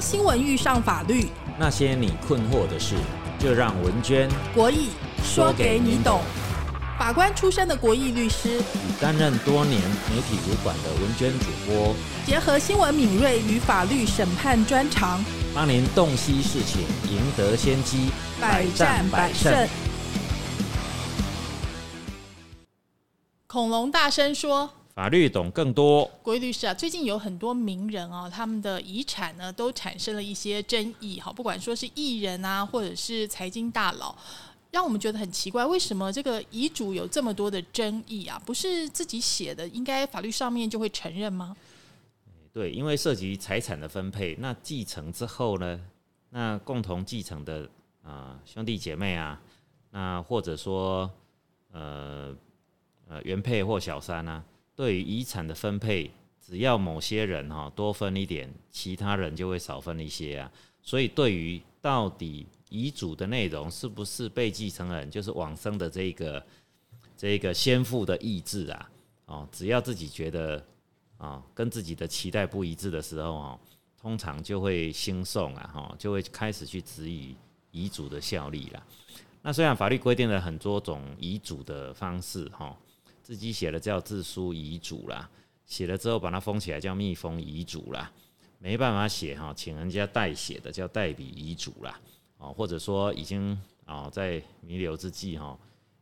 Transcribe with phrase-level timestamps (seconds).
[0.00, 2.94] 当新闻遇上法律，那些你困惑的事，
[3.38, 4.88] 就让文娟国义
[5.22, 6.22] 说给你懂。
[6.98, 9.78] 法官出身的国义律师，与担任多年
[10.08, 11.94] 媒体主管的文娟主播，
[12.24, 15.22] 结合新闻敏锐与法律审判专长，
[15.54, 16.80] 帮您洞悉事情，
[17.10, 18.10] 赢得先机，
[18.40, 19.68] 百战百胜。
[23.46, 24.70] 恐龙大声说。
[25.00, 34.14] 法律懂更多，国义律师啊，最近有很多名人啊，他们的遗产呢都产生了一些争议，哈，不管说是艺人啊，或者是财经大佬，
[34.70, 38.38] 让我们觉得很奇怪，为什么这个遗嘱有这么多的争议啊？
[38.44, 41.56] 不是自己写的，应该法律上面就会承认吗？
[42.52, 45.80] 对，因为涉及财产的分配，那继承之后呢，
[46.28, 47.66] 那共同继承的
[48.02, 49.40] 啊兄弟姐妹啊，
[49.92, 51.10] 那或者说
[51.72, 52.36] 呃
[53.08, 54.44] 呃原配或小三啊。
[54.80, 60.50] 对于遗产的分配，只要某些人哈多分一点，其他人就会少分一些啊。
[60.80, 66.42] 所以对于到底遗嘱的内容是不是被继承人就是往生的这个
[67.14, 68.90] 这个先父的意志啊，
[69.26, 70.64] 哦，只要自己觉得
[71.18, 73.60] 啊跟自己的期待不一致的时候哦，
[74.00, 77.36] 通常就会兴讼啊，哈，就会开始去质疑
[77.70, 78.82] 遗嘱的效力了。
[79.42, 82.74] 那虽然法律规定了很多种遗嘱的方式哈。
[83.30, 85.30] 自己写的叫自书遗嘱啦，
[85.64, 88.10] 写了之后把它封起来叫密封遗嘱啦，
[88.58, 92.00] 没办法写哈，请人家代写的叫代笔遗嘱啦，
[92.38, 95.56] 哦，或者说已经哦在弥留之际哈，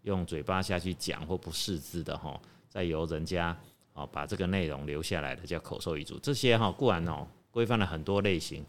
[0.05, 3.55] 用嘴巴下去讲或不识字的哈，再由人家
[3.93, 8.65] 哦把这个内容留下来的叫口授遗嘱，这些哈固然哦规范了很多类型，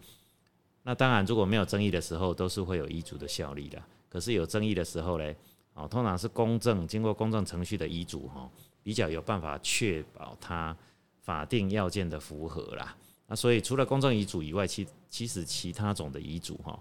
[0.84, 5.34] 那当然如果没有争议的时候都是会有遗嘱的效力的，可是有争议的时候嘞。
[5.80, 8.50] 哦，通常是公证、经过公证程序的遗嘱，哈，
[8.84, 10.76] 比较有办法确保它
[11.22, 12.96] 法定要件的符合啦。
[13.28, 16.80] 那所以除了公证遗嘱以外，其其实其他种的遗嘱，哈，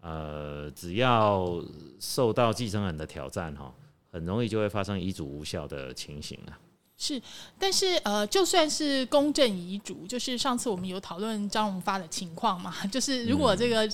[0.00, 1.62] 呃，只要
[1.98, 3.72] 受到继承人的挑战，哈，
[4.10, 6.58] 很容易就会发生遗嘱无效的情形啊。
[6.98, 7.20] 是，
[7.58, 13.86] 但是呃，就算是公证遗嘱，就是上次我们有讨论张荣发的情况嘛， 就是如果这个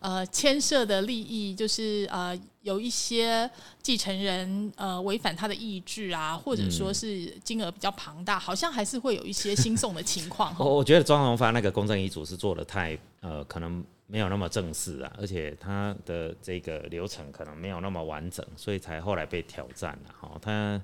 [0.00, 3.48] 呃牵涉的利益，就是呃有一些
[3.80, 10.52] 继承人呃违反他的意志啊，或者说是金额比较庞大，好像还是会有一些新送的情况。
[10.58, 20.14] 我我觉得张荣发那个公证遗嘱是做的太呃，可能没有那么正式啊，而且他的这个流程可能没有那么完整，所以才后来被挑战了。
[20.20, 20.82] 哈，他。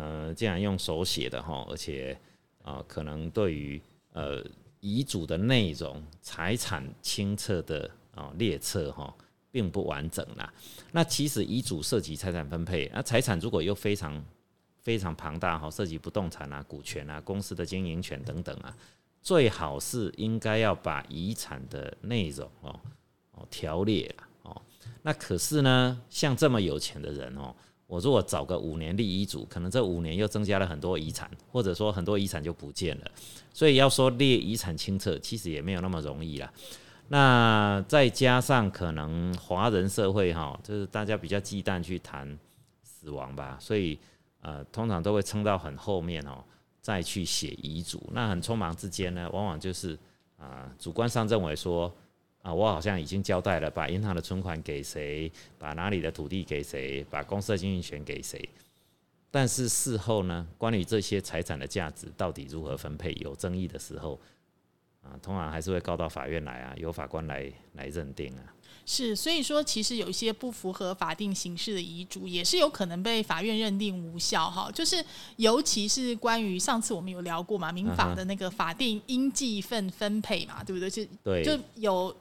[0.00, 2.18] 呃，既然用手写的哈，而且
[2.62, 3.78] 啊，可能对于
[4.14, 4.42] 呃
[4.80, 9.14] 遗嘱的内容、财产清册的啊列册哈，
[9.50, 10.50] 并不完整啦。
[10.90, 14.24] 那其实遗嘱涉及财产分配，那财产如果又非常
[14.80, 18.74] 非常庞大哈，涉及不动产啊、股权啊、公司的经营权等等啊，
[19.20, 22.80] 最好是应该要把遗产的内容哦
[23.32, 24.62] 哦条列了哦。
[25.02, 27.54] 那可是呢，像这么有钱的人哦。
[27.90, 33.10] 我如果找个五年立遗嘱，可能这五年又增加了很多遗产，或者说很多遗产就不见了，
[33.52, 36.52] 所以要说列遗产清册，其实也没有那么容易啦。
[37.08, 42.38] 那再加上可能华人社会哈，就是大家比较忌惮去谈
[42.84, 43.98] 死亡吧，所以
[44.40, 46.44] 呃，通常都会撑到很后面哦，
[46.80, 48.00] 再去写遗嘱。
[48.12, 49.98] 那很匆忙之间呢，往往就是
[50.38, 51.92] 啊，主观上认为说。
[52.42, 58.48] 啊，我好像已经交代了，把银行的存款给谁，把哪里的土地给谁，把公司的经营权给谁。
[59.30, 64.18] 但是事后呢，关于这些财产的价值到底如何分配，有争议的时候，
[65.02, 68.54] 啊，通常还是会告到法院来啊，由法官来来认定啊。
[68.86, 74.68] 是，所以说其实有一些不符合法定形式的遗嘱，也是有可能被法院认定无效哈。
[74.72, 75.04] 就是
[75.36, 80.90] 尤其是关于上次我们有聊过嘛，民法的那个法定应继份分配嘛，对不对？
[80.90, 82.16] 就对，就有。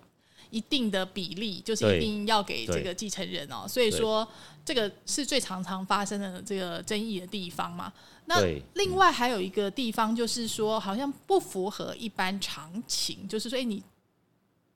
[0.50, 4.28] 一定的比例就是一定要给这个继承人哦，所以说
[4.66, 7.92] 这个是最常常发生的这个争议的地方嘛。
[8.26, 8.42] 那
[8.76, 13.84] 另外还有一个地方就是说，好像不符合一般常情，就是说，哎，你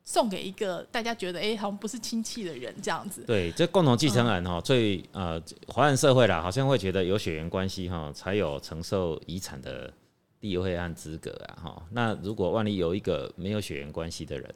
[0.04, 3.24] 送给一个大家觉得哎，好像不是亲戚的人这样子。
[3.28, 9.94] 对，这共同继承人哈，最呃，华人社会啦，好像会觉得有血缘关系哈，才有承受遗产的
[10.40, 11.84] 地位和资格啊哈。
[11.92, 14.56] 那如果万一有一个没有血缘关系的人，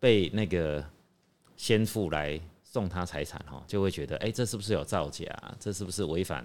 [0.00, 0.84] 被那个
[1.56, 5.26] 先父来送他财产哈，就会觉得哎，这是不是有造假？
[5.60, 6.44] 这是不是违反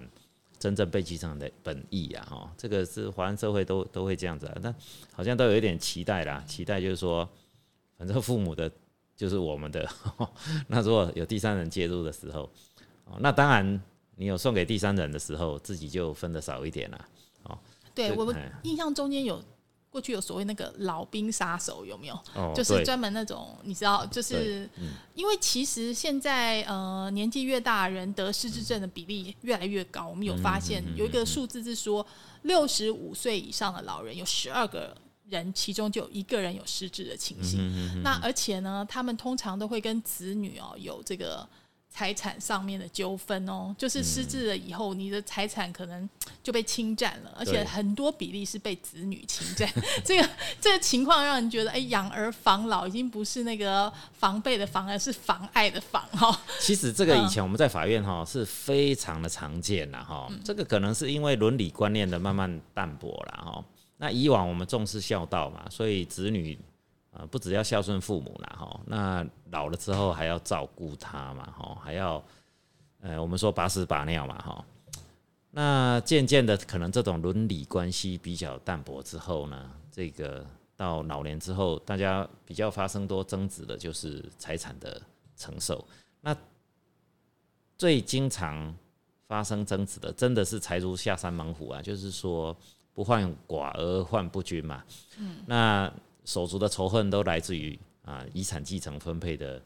[0.58, 2.26] 真正被继承人的本意啊？
[2.28, 4.74] 哈，这个是华人社会都都会这样子啊，但
[5.12, 7.26] 好像都有一点期待啦，期待就是说，
[7.96, 8.70] 反正父母的
[9.16, 9.88] 就是我们的。
[10.68, 12.50] 那如果有第三人介入的时候，
[13.06, 13.82] 哦，那当然
[14.16, 17.08] 你有送给第三人的时候，自己就分的少一点啦。
[17.44, 17.58] 哦，
[17.94, 19.42] 对我们印象中间有。
[19.90, 22.14] 过去有所谓那个老兵杀手有没有？
[22.34, 24.68] 哦，就是专门那种你知道，就是
[25.14, 32.06] 因为其实现在呃年纪越大人得失智症的比例越来越高，我们有发现有一个数字是说，
[32.42, 34.94] 六十五岁以上的老人有十二个
[35.28, 38.02] 人，其中就有一个人有失智的情形。
[38.02, 41.48] 那而且呢，他们通常都会跟子女哦有这个。
[41.96, 46.06] 财产上面的纠纷哦，就是失智了以后，你的财产可能
[46.42, 49.66] 就被侵占了，而且很多比例是被子女侵占。
[50.04, 56.38] 这个这个情况让人觉得，哎，养儿防老已经不是那个防备的防，而是妨碍的妨哈。
[56.60, 63.64] 其实这个以前我们在法院哈是非常的常见了哈，这个可能是因为伦理观念的慢慢淡薄了哈。
[63.96, 66.58] 那以往我们重视孝道嘛，所以子女。
[67.16, 72.22] 啊，不只要孝顺父母啦，哈，那老了之后还要照顾他嘛，哈，还要，
[73.00, 74.64] 呃，我们说把屎把尿嘛，哈，
[75.50, 80.44] 那渐渐的，可能这种伦理关系比较淡薄之后呢，这个
[80.76, 85.00] 到老年之后，大家比较发生多争执的就是财产的
[85.38, 85.82] 承受。
[86.20, 86.36] 那
[87.78, 88.76] 最经常
[89.26, 92.54] 发生争执的，真的是财如下山猛虎啊，就是说
[92.92, 94.84] 不患寡而患不均嘛，
[95.18, 95.90] 嗯，那。
[96.26, 99.62] 手足的仇恨都来自于啊遗产继承分配的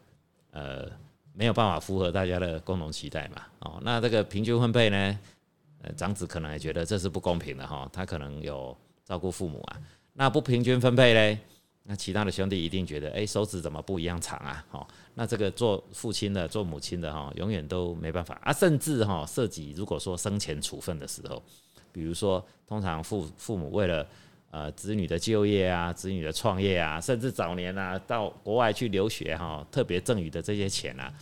[0.53, 0.89] 呃
[1.33, 3.43] 没有办法符合大家的共同期待嘛。
[3.61, 5.19] 哦那这个平均分配呢
[5.83, 9.81] 呃长子可能也觉得这是不公平的哈他可能有照顾父母啊。
[10.13, 11.39] 那不平均分配嘞
[11.83, 14.65] 那其他的兄弟一定觉得哎手指怎么不一样长啊？
[14.69, 18.39] 好那这个做父亲的做母亲的哈永远都没办法。
[18.43, 21.43] 啊甚至哈涉及如果说生前处分的时候
[21.91, 24.07] 比如说通常父父母为了
[24.53, 31.13] 呃，子女的就业啊，子女的创业啊，甚至早年啊，到国外去留学哈，特别赠予的这些钱啊，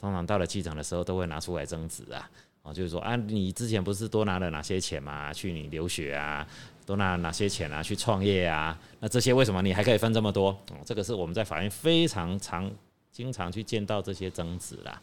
[0.00, 2.30] 通常到了机场的时候都会拿出来增值啊，
[2.62, 6.48] 哦，就是说啊，你之前不是多拿了哪些钱嘛，去你留学啊，
[6.86, 10.48] 多拿哪些钱啊，去创业啊，那这些为什么你还可以分这么多？
[10.70, 12.70] 哦，这个是我们在法院非常常、
[13.12, 14.98] 经常去见到这些增值啦。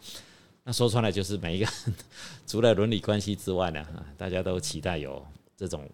[0.63, 1.71] 那说穿了就是每一个
[2.47, 3.85] 除了伦理关系之外呢，
[4.17, 5.23] 大家都期待有
[5.55, 5.87] 这种。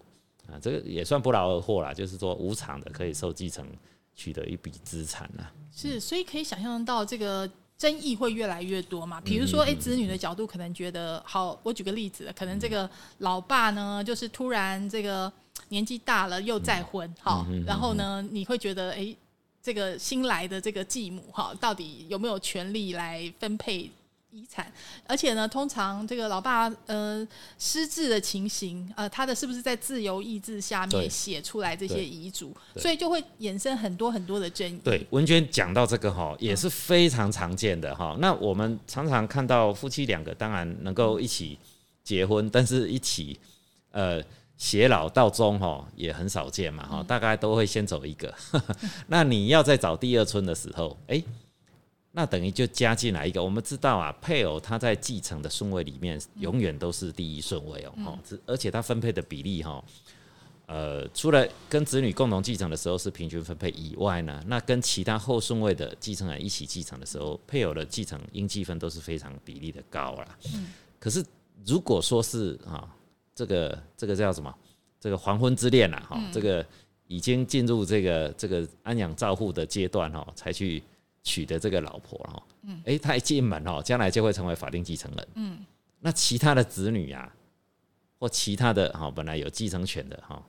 [0.50, 3.66] 啊，这个也算不劳而获啦，就是说无偿的可以受继承，
[4.14, 5.52] 取得一笔资产啦。
[5.74, 7.48] 是，所以可以想象到这个
[7.78, 9.20] 争议会越来越多嘛。
[9.20, 12.88] 比如说，哎，子女的角度可能觉得，好，我举个例子，可能这个
[13.18, 15.32] 老爸呢，就是突然这个
[15.68, 19.14] 年纪大了又再婚，好，然后呢，你会觉得，哎，
[19.62, 23.90] 这个新来的这个继母，哈，到底有没有权利来分配？
[24.32, 24.72] 遗产，
[25.06, 27.26] 而且呢，通常这个老爸呃
[27.58, 34.78] 失智的情形，呃，他的是不是在自由意志下面写出来这些遗嘱，所以就会衍生很多很多的争议。
[34.84, 38.16] 对，文娟讲到这个哈，也是非常常见的哈。
[38.20, 41.58] 那我们常常看到夫妻两个当然能够一起
[42.04, 43.38] 结婚，但是一起
[43.90, 44.22] 呃
[44.56, 48.32] 偕老到终哈，也很少见嘛哈，大概都会先走一个。
[49.08, 51.20] 那你要再找第二春的时候，哎。
[52.12, 59.84] 那等于就加进来一个，我们知道啊，配偶他在继承的顺位里面永远都是第一顺位哦，哈，而且他分配的比例哈，
[60.66, 70.38] 呃，除了跟子女共同继承的时候是平均分配以外呢，那跟其他后顺位的继承人一起继承的时候，配偶的继承应继分都是非常比例的高了。
[70.52, 70.66] 嗯。
[70.98, 71.24] 可是
[71.64, 72.92] 如果说是啊，
[73.36, 74.52] 这个这个叫什么？
[74.98, 76.66] 这个黄昏之恋啊，哈，这个
[77.06, 80.82] 已经进入这个这个安养照护的阶段哈，才去。
[81.22, 85.64] 娶的这个老婆哈，嗯，哎，他一进门哈，将来就会成为法定继承人，嗯，
[86.00, 87.32] 那其他的子女呀，
[88.18, 90.42] 或其他的哈，本来有继承权的哈，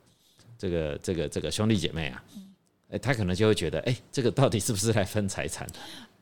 [0.57, 2.23] 这个这个这个兄弟姐妹啊，
[2.89, 5.75] 哎，他可能就会觉得，哎，这个到底是不是来分财产的？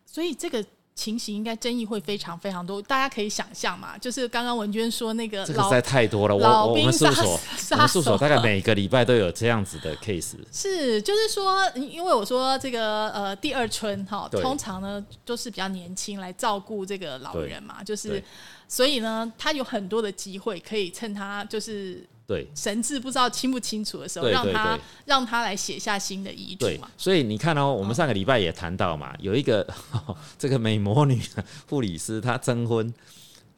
[0.05, 0.65] 所以这个。
[0.99, 6.35] 情形应该争议会非常非常多，大家可以想象嘛，就是刚刚文娟说那个，这个实在太多了。
[6.35, 7.39] 我我们事务所，
[7.71, 10.35] 我们事务所大概每个礼拜都有这样子的 case。
[10.51, 18.21] 是，就是说，因为我说这个呃第二春哈，通常呢都是比较年轻来照顾这个老人嘛，就是
[18.67, 22.05] 所以呢，他有很多的机会可以趁他就是。
[22.29, 26.87] 对神志不知道清不清楚的时候，让他让他来写下新的遗嘱嘛。
[26.95, 29.67] 所以你看哦，我们上个礼拜也谈到嘛，有一个
[30.37, 31.19] 这个美魔女
[31.67, 32.93] 护理师，她征婚，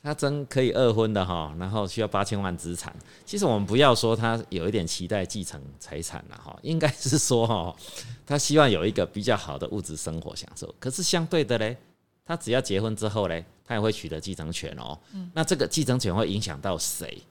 [0.02, 2.96] 她征可以二婚的哈，然后需要八千万资产。
[3.26, 7.76] 其实我们不要说她有一点期待继承财产了哈，应该是说哈，
[8.26, 10.74] 她希望有一个比较好的物质生活享受。
[10.80, 11.76] 可是相对的嘞，
[12.26, 14.98] 她只要结婚之后嘞，她也会取得继承权哦。
[15.12, 17.22] 嗯，那这个继承权会影响到谁？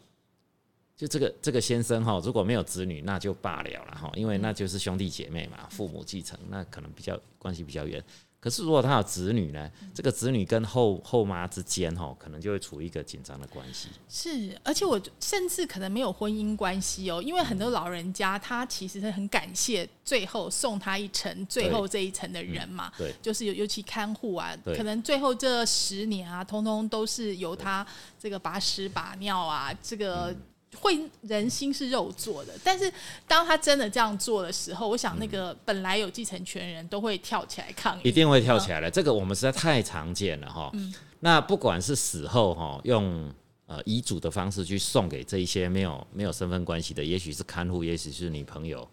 [1.01, 8.05] 就这个这个先生哈，如果没有子女，那就罢了了哈，因为那就是兄弟姐妹嘛，父母继承，那可能比较关系比较远。
[8.39, 13.89] 可是如果他有子女呢，这个子女跟后后妈之间哈，可能就会处于一个紧张的关系。
[14.11, 27.87] 是，而且我甚至可能没有婚姻关系哦，因为很多老人家他其实是很感谢最后送他一程最后这一层的人嘛，对，就是尤尤其看护啊，可能最后这十年啊，通通都是由他
[28.19, 30.37] 这个把屎把尿啊，这个。
[30.77, 32.91] 会人心是肉做的，但是
[33.27, 38.91] 当他真的这样做的时候，我想那个本来有继承权人都会跳起来抗议，一定会跳起来的。
[38.91, 40.73] 这个我们实在太常见了哈。
[41.21, 43.31] 那不管是死后哈，用
[43.67, 48.89] 呃遗嘱的方式去送给这一些没有没有身份关系的，也许是看护，也许是女朋友。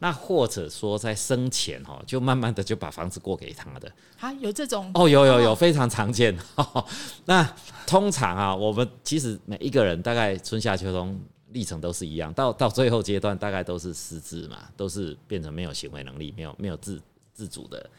[0.00, 6.36] 那或者说在生前哈，就慢慢的就把房子过给他的啊，有这种哦，有有有，非常常见。
[7.26, 7.42] 那
[7.86, 11.18] 通常啊，我们其实每一个人大概春夏秋冬
[11.48, 17.02] 历程都是一样，到到最后阶段大概都是失智嘛，都是变成没有行为能力，没有没有自
[17.32, 17.90] 自主的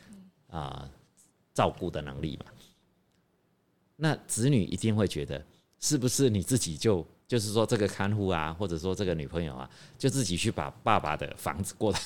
[0.50, 0.90] 啊
[1.54, 2.46] 照顾的能力嘛。
[3.96, 5.44] 那子女一定会觉得，
[5.80, 7.06] 是不是你自己就？
[7.30, 9.70] 就是说，这个看护啊，或者说这个女朋友啊，
[10.00, 12.00] 就自己去把爸爸的房子过来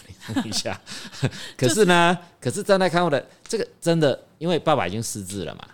[0.44, 0.78] 一下。
[1.56, 5.66] 可是呢，可是站在看护的这个真的，因为爸爸已经失智了嘛。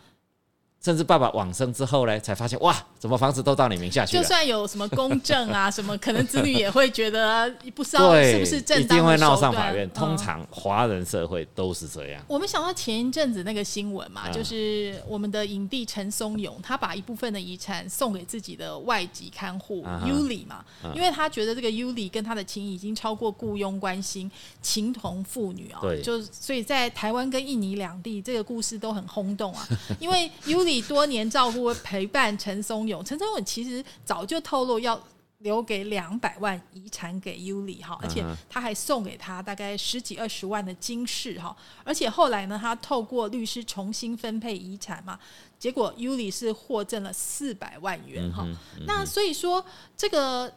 [0.82, 4.24] 甚至爸爸往生之后呢，才发现哇，怎么房子都到你名下去了？
[4.24, 9.90] 就算有什么公证啊，什么可能子女也会觉得不知道是不是正当一定会闹上法院。
[9.90, 12.24] 通常华人社会都是这样。
[12.28, 20.64] 我们想到前一阵子那个新闻嘛，就是我们的影帝陈松勇，他把一部分的遗产送给自己的外籍看护，Yuli 嘛，
[20.96, 24.30] 因为他觉得这个 Yuli 跟他的情谊已经超过雇佣关系，
[24.62, 25.80] 情同父女啊。
[25.82, 29.68] 对，就所以在台湾跟印尼两地，这个故事都很轰动啊，
[30.00, 30.32] 因为
[30.70, 30.88] Uli。
[30.88, 35.02] 多年照顾陪伴陈松勇，陈松勇其实早就透露要
[35.40, 45.20] 留给两百万遗产给尤里哈，而且他还送给他大概十几二十万的金饰哈，而且后来呢，他透过律师重新分配遗产嘛，
[45.58, 48.48] 结果尤里是获赠了四百万元哈，
[48.86, 49.66] 那所以说
[49.98, 50.54] 这个。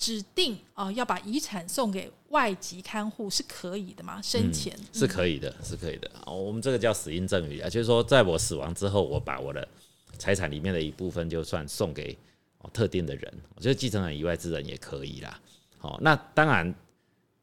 [0.00, 4.20] 指定啊，要把遗产送给外籍看护是可以的吗？
[4.20, 6.10] 生前是可以的，是可以的。
[6.26, 9.66] 哦，我们这个叫死因赠与啊，就是说，在我死亡之后，我把我的
[10.18, 12.16] 财产里面的一部分就算送给
[12.58, 15.40] 哦特定的人，我觉得继承人以外之人也可以啦。
[15.78, 16.74] 好，那当然，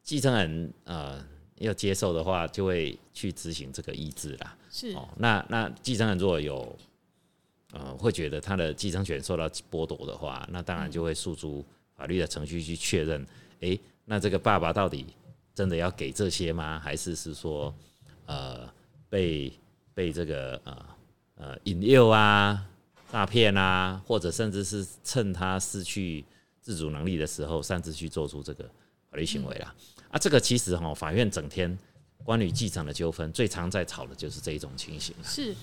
[0.02, 1.24] 继承人呃
[1.56, 4.56] 要接受的话，就会去执行这个意志啦。
[4.70, 6.76] 是哦，那那继承人如果有
[7.72, 11.64] 呃会觉得他的继承权受到剥夺的话，那当然就会诉诸。
[11.94, 13.26] 法律的程序去确认，
[13.60, 13.76] 哎，
[14.10, 15.04] 那这个爸爸到底
[15.54, 16.80] 真的要给这些吗？
[16.80, 17.74] 还是是说，
[18.24, 18.66] 呃，
[19.10, 19.52] 被
[19.92, 20.86] 被这个呃
[21.34, 22.66] 呃引诱啊、
[23.12, 26.24] 诈骗啊，或者甚至是趁他失去
[26.62, 28.64] 自主能力的时候，擅自去做出这个
[29.10, 29.74] 法律行为啦？
[30.10, 31.78] 啊，这个其实哈，法院整天
[32.24, 35.14] 关于继承的纠纷，最常在吵的就是这一种情形。
[35.22, 35.54] 是。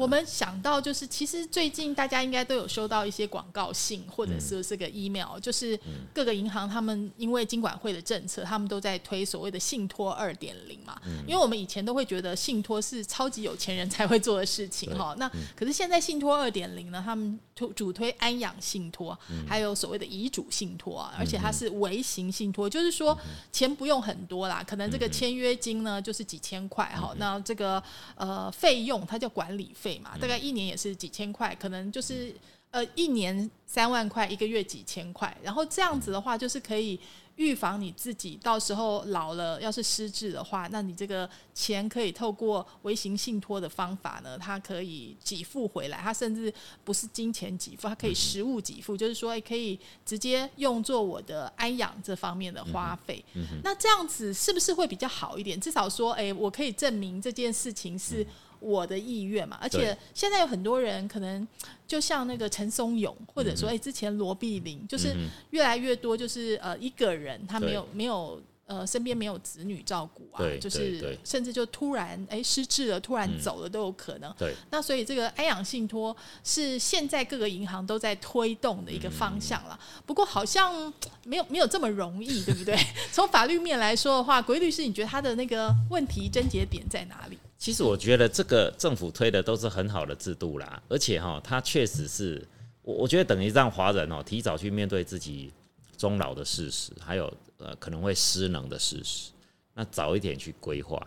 [0.00, 5.78] 我们想到就是，其实最近大家应该都有收到一些广告信，或者是这个 email，就是
[6.14, 10.98] 各个银行他们因为金管会的政策，他们都在推所谓的信托二点零嘛。
[11.26, 15.14] 因为我们以前都会觉得信托是超级有钱人才会做的事情哈。
[15.18, 19.16] 那可是现在信托二点零呢，他们推主推安养信托，
[19.46, 23.14] 还有所谓的遗嘱信托啊，而且它是微型信托，就是说
[23.52, 27.12] 钱不用很多啦，可能这个签约金呢就是几千块哈。
[27.18, 27.82] 那这个
[28.14, 29.74] 呃费用它叫管理。
[29.80, 32.34] 费嘛，大概一年也是几千块，可能就是
[32.70, 36.98] 呃一年三万块，一个月几千块，然后这样子的话，就是可以
[37.36, 46.52] 预防你自己到时候老了要是失智的话，那你这个钱可以透过微型信托的方法呢，它可以给付回来，它甚至
[46.84, 53.24] 不是金钱给付，它可以实物给付，就是说可以直接用作我的安养这方面的花费。
[53.64, 55.58] 那这样子是不是会比较好一点？
[55.58, 58.26] 至少说，哎，我可以证明这件事情是。
[58.60, 61.46] 我的意愿嘛，而且现在有很多人可能
[61.86, 65.16] 就像那个陈松勇，或者说哎之前罗碧玲，就是
[65.50, 74.32] 越来越多，就是呃一个人他没有没有呃身边没有子女照顾啊，就是甚至就突然哎失智了，突然走了都有可能。
[74.38, 79.78] 对，那所以这个安养信托是现在各个银行都在推动的一个方向了。
[80.06, 80.92] 不过好像
[81.24, 82.78] 没有没有这么容易，对不对？
[83.10, 87.38] 从法律面来说的话，鬼律师，你觉得他的那个问题症结点在哪里？
[87.60, 92.42] 其实我觉得这个政府推的都是很好的制度啦，而且哈，它确实是
[92.80, 95.52] 我我觉得等于让华人哦提早去面对自己
[95.98, 99.30] 终老的事实，还有呃可能会失能的事实，
[99.74, 101.06] 那早一点去规划。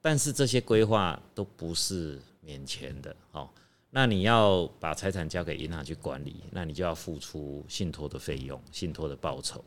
[0.00, 3.50] 但是这些规划都不是免钱的哦。
[3.90, 9.64] 那你要把财产交给银行去管理，那你就要付出信托的费用、信托的报酬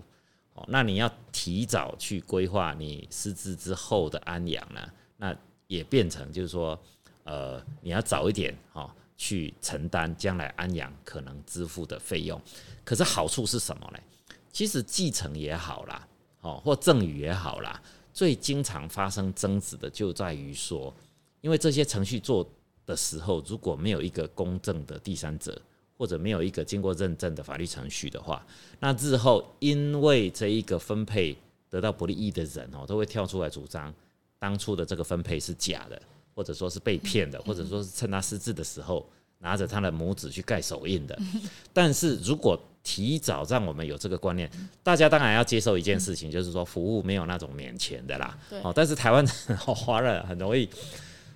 [0.54, 0.64] 哦。
[0.70, 4.80] 那你要提早去规划你失智之后的安养呢？
[5.18, 5.36] 那
[5.72, 6.78] 也变成就是说，
[7.24, 12.40] 呃，你要早一点哈去承担将来安养可能支付的费用。
[12.84, 14.00] 可是好处是什么呢？
[14.52, 16.06] 其实继承也好啦，
[16.42, 20.94] 哦，或赠与也好啦，最经常发生争执的就在于说，
[21.40, 22.46] 因为这些程序做
[22.86, 25.62] 的时候，如果没有一个公正的第三者，
[25.98, 28.46] 或者没有一个经过认证的法律程序的话，
[28.82, 31.38] 那日后因为这一个分配
[31.70, 33.94] 得到不利益的人哦，都会跳出来主张
[34.42, 36.02] 当初的这个分配是假的，
[36.34, 39.08] 或者说是被骗的，或者说是趁他失智的时候
[39.38, 41.16] 拿着他的拇指去盖手印的。
[41.72, 44.50] 但是如果提早让我们有这个观念，
[44.82, 48.36] 大家当然要接受一件事情，就是说服务没有那种免钱的啦。
[48.64, 50.68] 哦，但是台湾人华人很容易，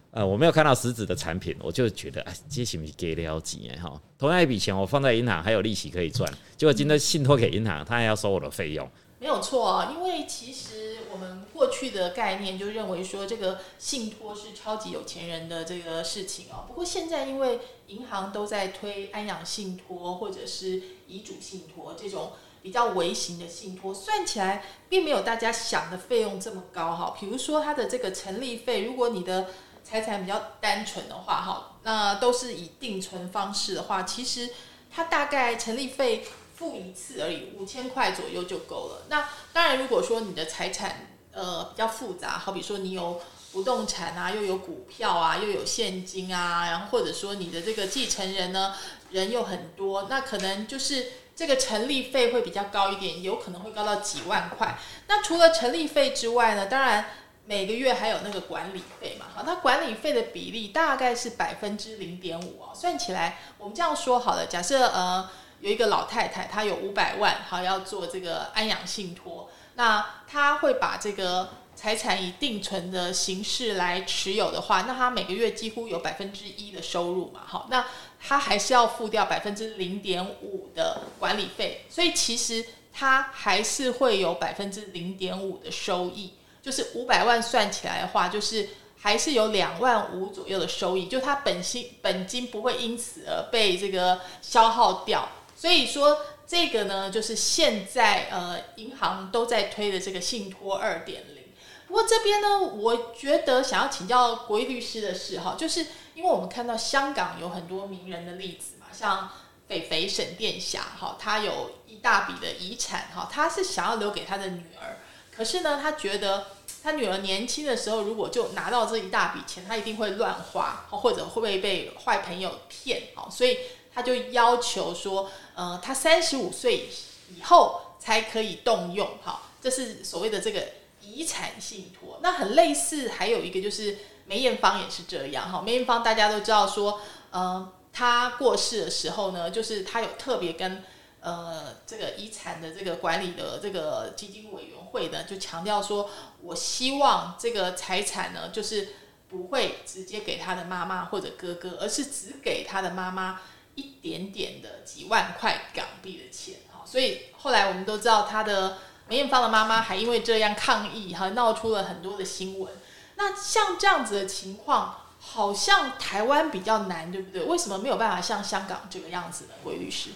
[0.10, 4.02] 呃，我没有看到实质的产品，我就觉得哎，这是不是给了钱哈？
[4.18, 8.90] 同样一笔钱，我放在银行还有利息可以赚，结果今天信托给银行，他还要收我的费用。
[9.25, 16.63] 没有错啊，因为其实我们过去的概念就认为说这个信托是超级有钱人的这个事情哦。
[16.67, 27.17] 不过现在因为银行都在推安养信托或者是遗嘱信托这种比较微型的信托，算起来并没有大家想的费用这么高哈。
[27.20, 29.48] 比如说它的这个成立费，如果你的
[29.84, 34.51] 财产比较单纯的话哈，那都是以定存方式的话，其实
[34.91, 36.24] 它大概成立费。
[36.56, 39.06] 付一次而已，五千块左右就够了。
[39.10, 43.22] 那当然，如果说你的财产呃比较复杂，好比说你有
[43.52, 48.74] 不动产啊，又有股票啊，又有现金啊，然后或者说你的这个继承人呢
[49.12, 54.78] 人又很多，那可能就是这个成立费会比较高一点，有可能会高到几万块。
[55.08, 57.06] 那除了成立费之外呢，当然
[57.46, 59.26] 每个月还有那个管理费嘛。
[59.36, 62.72] 好，那管理费的比例大概是百分之零点五啊。
[62.74, 65.30] 算起来，我们这样说好了，假设呃。
[65.62, 77.86] 有一个老太太，她有五百万，好要做这个安养信托，那她会把这个财产以定存的形式来持有的话，那她每个月几乎有百分之一的收入嘛，好，那
[78.22, 95.28] 她还是要付掉百分之零点五的管理费，所以其实她还是会有百分之零点五的收益，就是五百万算起来的话，就是还是有两万五左右的收益，就她本金本金不会因此而被这个消耗掉。
[95.56, 101.44] 所以说这个呢，就是现在呃银行都在推的这个信托二点零。
[101.88, 109.30] 不过这边呢，我觉得想要请教国义律师的是哈，就是因为我们看到香港有很多名人的例子嘛，像
[109.68, 114.98] 肥肥沈殿霞哈，他有一大笔的遗产哈，他是想要留给他的女儿，
[115.36, 116.48] 可是呢，他觉得
[116.84, 123.58] 他女儿年轻的时候如果就拿到这一大笔钱，他一定会乱花，或者会不会被坏朋友骗哦，所以。
[123.98, 126.89] 他就要求说，呃，他三十五岁
[127.34, 130.68] 以后才可以动用，哈，这是所谓的这个
[131.02, 132.20] 遗产信托。
[132.22, 137.00] 那很类似，还有一个就是梅艳芳也是这样，哈，梅艳芳大家都知道说，
[137.32, 140.84] 呃，她过世的时候呢，就是她有特别跟
[141.22, 146.10] 呃这个遗产的这个管理的这个基金委员会呢，就强调说，
[146.41, 148.89] 我希望这个财产呢，就是
[149.30, 153.39] 不会直接给他的妈妈或者哥哥，而是只给他的妈妈。
[153.76, 162.74] 一点点的几万块港币的钱，哈，所以后来我们都知道，他的梅艳芳的妈妈还因为这样抗议，哈，闹出了很多的新闻。
[163.16, 167.44] 那像这样子的情况，好像台湾比较难，对不对？
[167.44, 169.52] 为什么没有办法像香港这个样子呢？
[169.64, 170.10] 魏律师，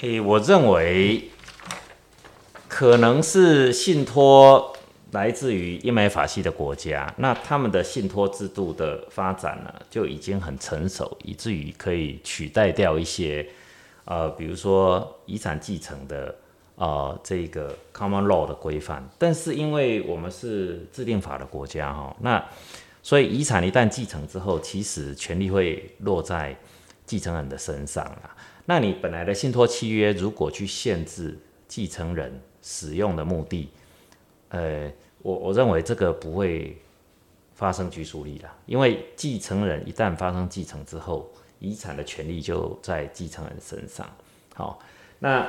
[0.00, 1.30] 诶，我认为
[2.68, 4.76] 可能是信托。
[5.12, 13.44] 来自于英美法系的国家，那他们的信托制度的发展呢，就已经很成熟，以至于可以取代掉一些，
[14.04, 16.34] 呃，比如说遗产继承的，
[16.76, 19.08] 呃，这个 common law 的规范。
[19.18, 22.44] 但是因为我们是制定法的国家哈，那
[23.02, 26.56] 所以遗产一旦继承之后，其实权利会落在
[27.04, 28.36] 继承人的身上啦。
[28.66, 33.70] 那你本来的信托契约如果去限制继承人使用的目的，
[34.50, 34.90] 呃，
[35.22, 36.76] 我我认为这个不会
[37.54, 44.08] 发生拘束力了，因为继承人一旦发生继承之后，遗产的权利就在继承人身上。
[44.54, 44.78] 好，
[45.18, 45.46] 那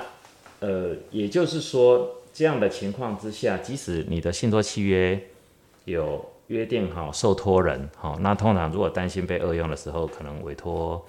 [0.60, 5.20] 呃，也就是说，这样的情况之下，即使你的信托契约
[5.86, 11.04] 有约定好受托人，好，那通常如果担心被恶用的时候，可能委托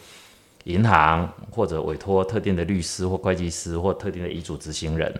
[0.64, 5.12] 银行或者委托特定的律师或会计师或特定的遗嘱执行人。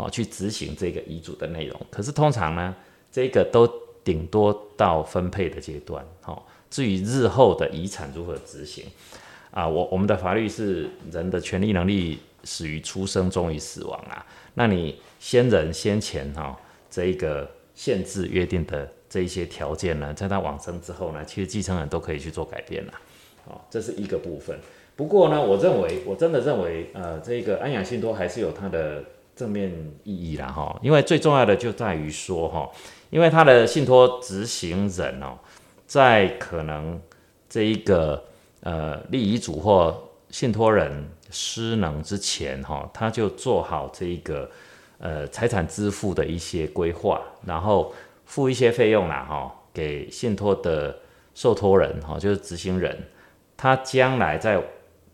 [0.00, 2.74] 哦，去执行这个遗嘱的内容，可是通常呢，
[3.12, 3.68] 这个都
[4.02, 6.02] 顶多到分配的阶段。
[6.24, 8.84] 哦，至于日后的遗产如何执行，
[9.50, 14.24] 啊，我我们的法律是人的权利能力始于出生，终于死亡啊。
[14.54, 16.58] 那你先人先前哈，
[16.90, 22.92] 这一个限制约定的这一些条件呢，在他往生之后呢，其实继承人都可以去做改变了。
[23.46, 24.58] 哦，这是一个部分。
[24.96, 29.02] 不过呢，我认为我真的认为，呃，这个安养信托还是有它的
[29.40, 29.70] 正面
[30.04, 30.78] 意义啦，哈。
[30.82, 32.68] 因为最重要的就在于说，哈，
[33.08, 35.38] 因为他的信托执行人哦，
[35.86, 37.00] 在可能
[37.48, 38.22] 这一个
[38.60, 39.96] 呃立遗嘱或
[40.28, 44.50] 信托人失能之前，哈，他就做好这一个
[44.98, 47.94] 呃财产支付的一些规划，然后。
[48.30, 50.96] 付一些费用啦，哈，给信托的
[51.34, 52.96] 受托人，哈，就是执行人，
[53.56, 54.62] 他将来在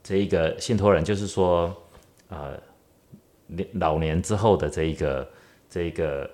[0.03, 1.75] 这一个信托人，就是说，
[2.29, 2.53] 呃，
[3.75, 5.29] 老年之后的这一个
[5.69, 6.31] 这一个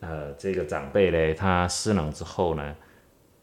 [0.00, 2.74] 呃这个长辈嘞，他失能之后呢，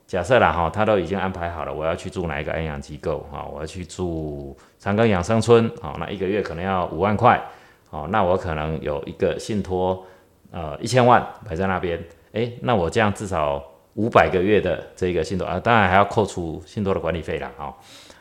[0.07, 7.41] 假设啦，哈，他都已经安排好了，我要去住哪一个安养机构，哈，我要去住长庚养生村，好，那一个月可能要五万块，
[7.89, 10.05] 哦，那我可能有一个信托，
[10.51, 12.03] 呃，一千万摆在那边。
[12.33, 13.61] 哎，那我这样至少
[13.95, 17.73] 五百个月的这个信托啊，当然还要扣除信托的管理费了哦。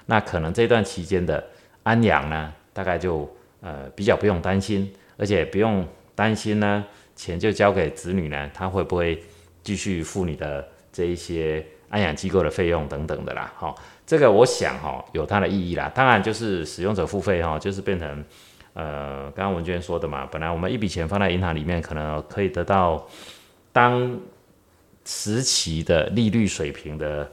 [0.06, 1.44] 那可能这段期间的
[1.85, 3.28] 安养呢，大概就
[3.61, 9.23] 呃比较不用担心，而且不用担心呢，钱就交给子女呢，他会不会
[9.62, 13.53] 继续付你的这一些安养机构的费用等等的啦？
[13.57, 13.75] 哈，
[14.07, 15.90] 这个我想哈有它的意义啦。
[15.94, 18.25] 当然就是使用者付费哈，就是变成
[18.75, 23.07] 呃刚刚文娟说的嘛，本来我们一笔钱放在银行里面，可能可以得到。
[23.73, 24.18] 当
[25.05, 27.31] 时期的利率水平的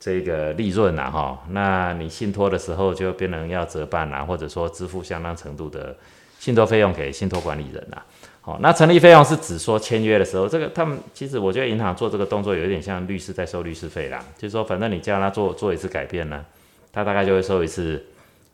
[0.00, 5.94] 这个利润呐，哈，那你信托的时候就变成要折半啦，或者说支付相当程度的
[6.38, 7.98] 信托费用给信托管理人呐，
[8.40, 16.42] 好，那成立费用是指说签约的时候，这个他们其实我觉得银行做这个动作有点像律师在收律师费啦，就是说反正你叫他做做一次改变呢，
[16.90, 18.02] 他大概就会收一次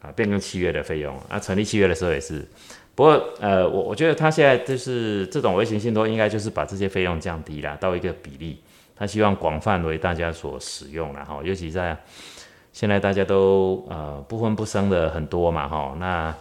[0.02, 2.44] 啊变更契约的费用，那成立契约的时候也是。
[2.96, 8.59] 不过，呃，我我觉得他现在就是这种微型信托，应该就是把这些费用降低了到一个比例，
[8.96, 11.96] 他希望广泛为大家所使用了哈，尤其在
[12.72, 16.35] 现在大家都呃不婚不生的很多嘛哈，那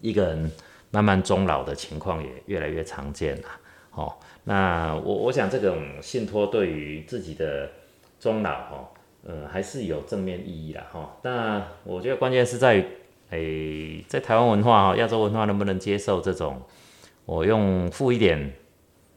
[0.00, 0.52] 一个人
[0.90, 3.48] 慢慢终老的情况也越来越常见了，
[3.92, 4.12] 哦，
[4.44, 7.70] 那我我想这种信托对于自己的
[8.18, 8.90] 终老哈，
[9.24, 12.84] 呃，还是有正面意义的哈，那我觉得关键是在于。
[13.30, 16.62] 诶，在台湾文化哈，亚洲文化能不能接受这种
[17.26, 18.54] 我用付一点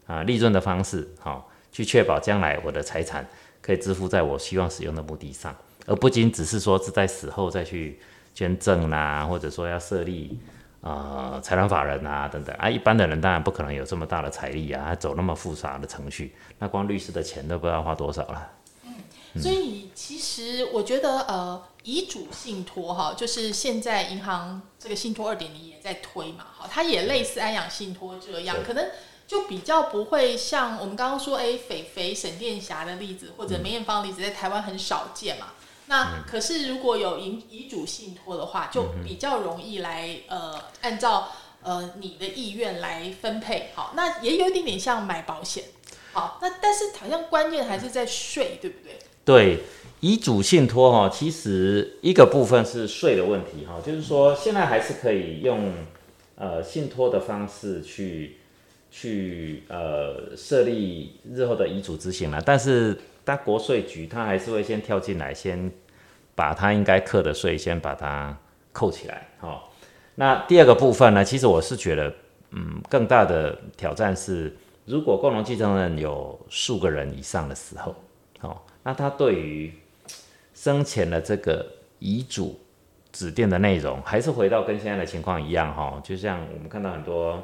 [0.06, 3.26] 啊利润的方式，哈，去确保将来我的财产
[3.60, 5.56] 可以支付在我希望使用的目的上，
[5.86, 7.98] 而不仅只是说是在死后再去
[8.34, 10.38] 捐赠啦，或者说要设立
[10.82, 18.50] 呃财产法人啊等等啊，一般的人当然不可能有这么大的财力啊，还走那么复杂的程序，那光律师的钱都不知道花多少了。
[18.84, 21.62] 嗯，所以其实我觉得呃。
[21.84, 28.88] 遗嘱信托哈，就是现在银行这个信托二点零也在推嘛，哈，它也类似安养信托这样，可能
[29.32, 35.46] 就比较不会像我们刚刚说，哎，肥肥沈殿霞的例子或者梅艳芳的例子，在台湾很少见嘛。
[35.86, 41.30] 那可是如果有遗遗嘱信托的话，就比较容易来呃，按照
[41.62, 45.64] 呃你的意愿来分配，好，那也有一点点像买保险，
[46.12, 48.98] 好，那但是好像关键还是在税，对不对？
[49.24, 49.64] 对。
[50.00, 55.72] 遗嘱信托哈，其实一个部分是税的问题哈，就是说现在还是可以用
[56.34, 58.40] 呃信托的方式去
[58.94, 65.72] 去呃设立日后的遗嘱执行了，但是但国税局他还是会先跳进来，先
[66.34, 68.36] 把他应该课的税先把它
[68.70, 69.62] 扣起来哈。
[70.14, 72.12] 那第二个部分呢，其实我是觉得
[72.50, 77.94] 嗯更大的挑战是，如果共同继承人有数个人以上的时候，
[78.42, 79.72] 哦，那他对于
[80.52, 81.66] 生前的这个
[81.98, 82.60] 遗嘱
[83.10, 87.42] 指定的内容，还是回到跟现在的情况一样哈，就像我们看到很多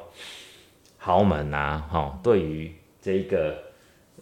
[0.98, 3.56] 豪门呐，哈，对于这一个，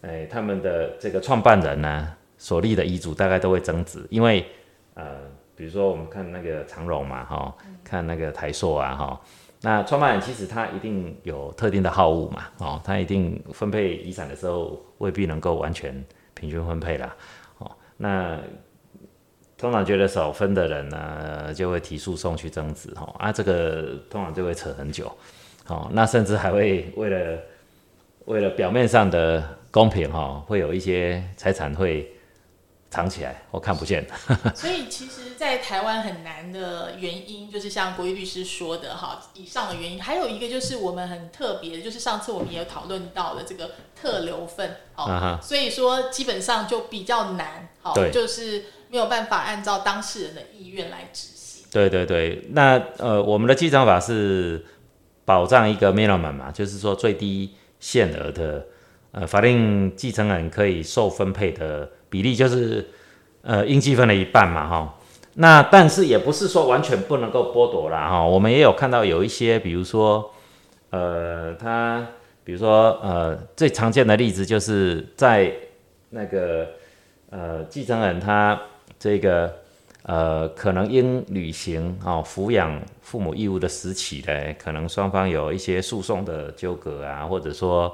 [0.02, 4.46] 哎，他们的这个创办人呢所立的遗嘱，大概都会增值，因为
[4.94, 5.16] 呃，
[5.56, 9.20] 比如说我们看那个长荣嘛，哈，看那个台硕啊，哈，
[9.62, 17.16] 那创办人其实他一定有特定的好恶嘛，哦，他一定分配遗产的时候未必能够完全平均分配啦，
[17.58, 18.38] 哦，那。
[19.58, 25.10] 通常觉得少分的人呢，就会提诉讼去争执，哈啊，这个通常就会扯很久，
[25.66, 27.38] 好，那甚至还会为了
[28.24, 32.12] 为了表面上的公平，哈，会有一些财产会
[32.90, 34.06] 藏起来，我看不见。
[34.54, 48.64] 所以其实，在台湾很难的原因，就是像国义律师说的，哈，以上的原因，还有一个就是我们很特别，就是上次我们也有讨论到的这个特留份，好，所以说基本上就比较难，好，就是。
[48.88, 51.66] 没有办法按照当事人的意愿来执行。
[51.72, 54.64] 对对对，那呃，我们的记账法是
[55.26, 58.64] 保障一个 minimum 嘛，就是说最低限额的
[59.12, 62.88] 呃法定继承人可以受分配的比例就是
[63.42, 64.98] 呃应继分的一半嘛哈。
[65.34, 68.24] 那但是也不是说完全不能够剥夺啦哈。
[68.24, 70.30] 我们也有看到有一些，比如说
[70.90, 72.06] 呃他
[72.42, 75.52] 比如说呃最常见的例子就是在
[76.10, 76.68] 那个
[77.28, 78.58] 呃继承人他
[78.98, 79.65] 这个。
[80.08, 87.92] 呃，可能因履行哦抚养父母义务的时期呢，可能双方有一些诉讼的纠葛啊，或者说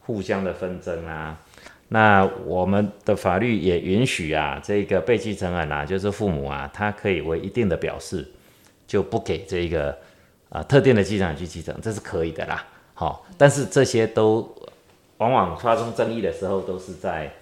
[0.00, 1.38] 互相的纷争啊，
[1.86, 8.28] 那我们的法律也允许啊，这个被继承人啊，就是父母啊，他可以为一定的表示，
[8.88, 9.96] 就不给这个
[10.48, 12.66] 啊特定的继承人去继承，这是可以的啦。
[12.92, 14.52] 好，但是这些都
[15.18, 17.32] 往往发生争议的时候，都是在。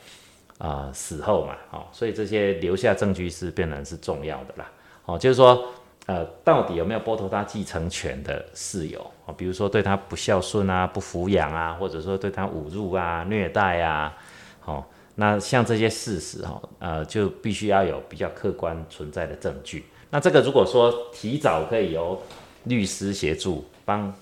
[0.60, 4.70] 啊，死后嘛，哦，所以这些留下证据是变成是重要的啦，
[5.06, 5.64] 哦，就是说，
[6.04, 14.14] 呃，到底有没有剥夺他继承权的事由哦，比如说对他不孝顺啊、不抚养啊，或者说对他侮辱啊、虐待啊，
[14.66, 19.86] 哦，那像这些事实哈，呃，就必须要有比较客观存在的证据。
[20.10, 22.20] 那这个如果说提早可以由
[22.64, 24.12] 律师协助帮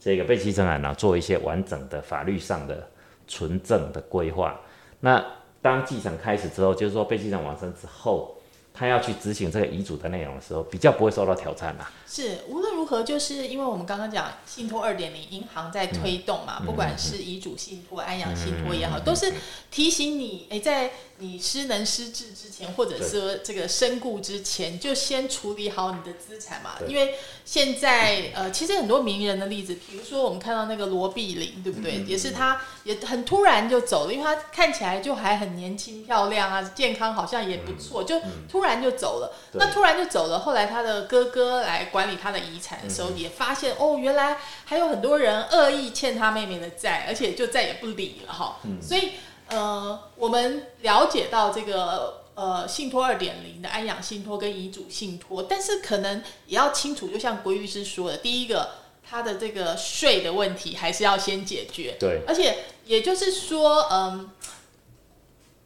[0.00, 2.84] 这个被继承人呢做一些完整的法律上的
[3.28, 4.58] 纯正的规划，
[4.98, 5.24] 那。
[5.66, 8.35] 当继承开始之后，就是说被继承完成之后，
[8.76, 11.90] 他要去执行这个遗嘱的内容的时候，比较不会受到挑战啦。
[12.06, 19.32] 是无论如何，就是因为我们刚刚讲信托二点零，银行在推动嘛，不管是遗嘱信托、安阳信托也好，都是
[19.70, 20.90] 提醒你，哎，在。
[21.18, 26.72] 你失能失智之前，或者说这个身故之前，就先处理好你的资产嘛。
[26.86, 32.04] 因为现在呃，其实很多名人的例子，比如说我们看到那个罗碧玲，对不对？
[32.06, 39.32] 也是他也很突然就走了，因为他看起来就还很年轻漂亮啊，健康好像也不错，就突然就走了。
[39.52, 48.56] 那突然就走了，后来他的哥哥来管理他的遗产的时候，也发现哦，原来还有很多人恶意欠他妹妹的债，而且就再也不理了哈。
[48.82, 49.10] 所以。
[49.48, 58.70] 呃，我们了解到这个呃信托二点零的安养信托跟遗嘱信托，但是可能也要清楚，就像郭律师说的，第一个
[59.08, 61.94] 他的这个税的问题还是要先解决。
[61.96, 64.28] 对，而且也就是说，嗯，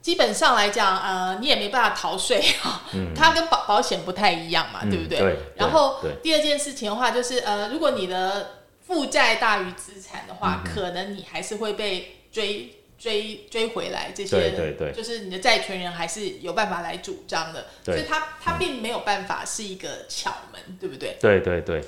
[0.00, 2.82] 基本上来讲，呃，你也没办法逃税哈。
[2.94, 3.12] 嗯。
[3.14, 5.18] 它跟保保险不太一样嘛，对不对？
[5.18, 5.36] 对。
[5.56, 12.76] 然后第二件事情的话，就是呃，如果你的负债大于资产的话，可能你还是会被追。
[13.00, 21.16] 追追回来这些，对对，就是你的债权人还是有办法来主张的，所以他他并没有办法是一个巧门，对不对？
[21.18, 21.82] 对对对。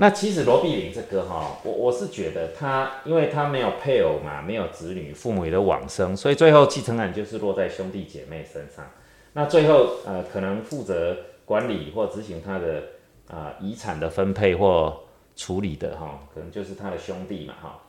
[0.00, 8.88] 那其实罗碧玲这个哈，我我是觉得他，因为他没有配偶嘛，没有子女，父母也都往生，所以最后继承人就是落在兄弟姐妹身上。
[9.32, 12.82] 那最后呃，可能负责管理或执行他的
[13.26, 15.00] 啊遗产的分配或
[15.34, 17.82] 处理的哈，可能就是他的兄弟嘛哈。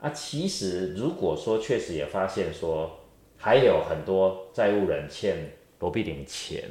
[0.00, 3.00] 啊，其实如果说确实也发现说
[3.36, 6.64] 还有很多债务人欠罗碧玲钱，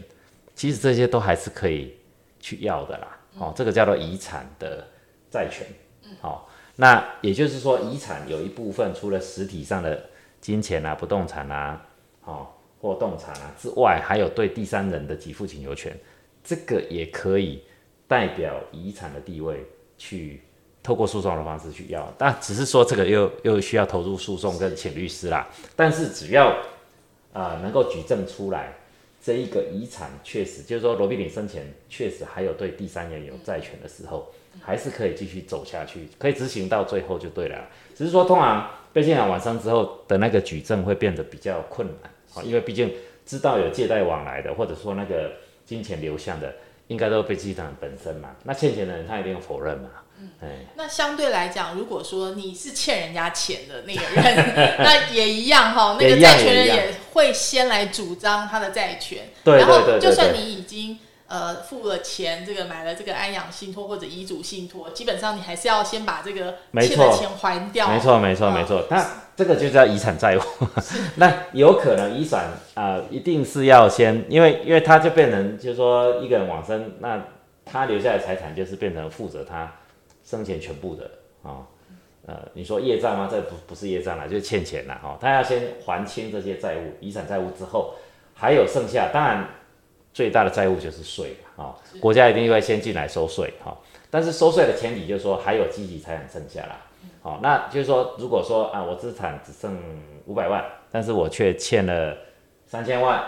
[0.55, 1.93] 其实这些都还是可以
[2.39, 3.18] 去要的啦。
[3.37, 4.87] 哦，这个叫做遗产的
[5.29, 5.67] 债权。
[6.19, 10.01] 好，那也就是说，遗产有一部分除了实体上的
[10.41, 11.85] 金钱啊、不动产啊、
[12.23, 12.47] 哦
[12.81, 15.97] 或动产啊之外，还有对第三人的给付请求权，
[16.43, 17.63] 这个也可以
[18.07, 19.65] 代表遗产的地位
[19.97, 20.41] 去。
[20.81, 25.45] 透过诉讼的方式去要，但只是说这个又又需要投入诉讼跟请律师啦。
[25.75, 26.55] 但是只要
[27.33, 28.73] 啊能够举证出来，
[29.21, 37.67] 这一个遗产确实就是说罗碧玲生前确实还有对第三人有债权的时候，还是可以继续走下去，可以执行到最后就对了。
[37.95, 42.93] 只是说通常被现场完生之后的那个举证会变得比较困难啊，因为毕竟
[43.25, 45.31] 知道有借贷往来的，或者说那个
[45.65, 46.55] 金钱流向的，
[46.87, 49.89] 应该都被继承人本身嘛，那欠钱的人他一定否认嘛。
[50.41, 59.29] 嗯，那相对来讲，如果说你是欠人家钱的那个人，那也一样哈，那个债权人也会先来主张他的债权。
[59.43, 67.89] 对然后就算你已经呃付了钱，这个买了这个安养信托或者遗嘱信托，基本上你还是要先把这个欠的钱还掉。
[67.89, 68.85] 没错，没错，没错。
[68.89, 69.05] 那
[69.35, 70.41] 这个就叫遗产债务。
[71.15, 77.21] 那有可能遗产啊，一定是要先，因为因为他就变成就是说一个人往生，那
[77.65, 79.71] 他留下的财产就是变成负责他。
[80.29, 81.09] 生前全部的
[81.41, 81.65] 啊，
[82.27, 83.27] 呃，你说业债吗？
[83.31, 85.17] 这不不是业债啦，就是欠钱啦哈。
[85.19, 87.95] 他要先还清这些债务，遗产债务之后，
[88.35, 89.49] 还有剩下，当然
[90.13, 93.75] 最大的债务就是税啊，国家一定会先进来收税哈。
[94.11, 96.77] 但是收税的前提就是说还有积极财产剩下啦，
[97.23, 99.81] 好，那就是说如果说啊我资产只剩
[100.27, 102.15] 五百万，但是我却欠了
[102.67, 103.23] 三千万，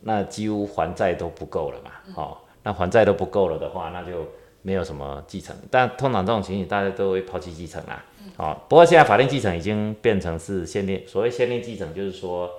[0.00, 4.26] 那几乎还债都不够了嘛，好，那还债都不够了的话，那就。
[4.62, 5.54] 没有什么继承。
[5.70, 8.04] 但通常这种情形，大家都会抛弃继承啦。
[8.36, 12.50] 好，不过现在法定继承已经变成是限定，所谓限定继承，就是说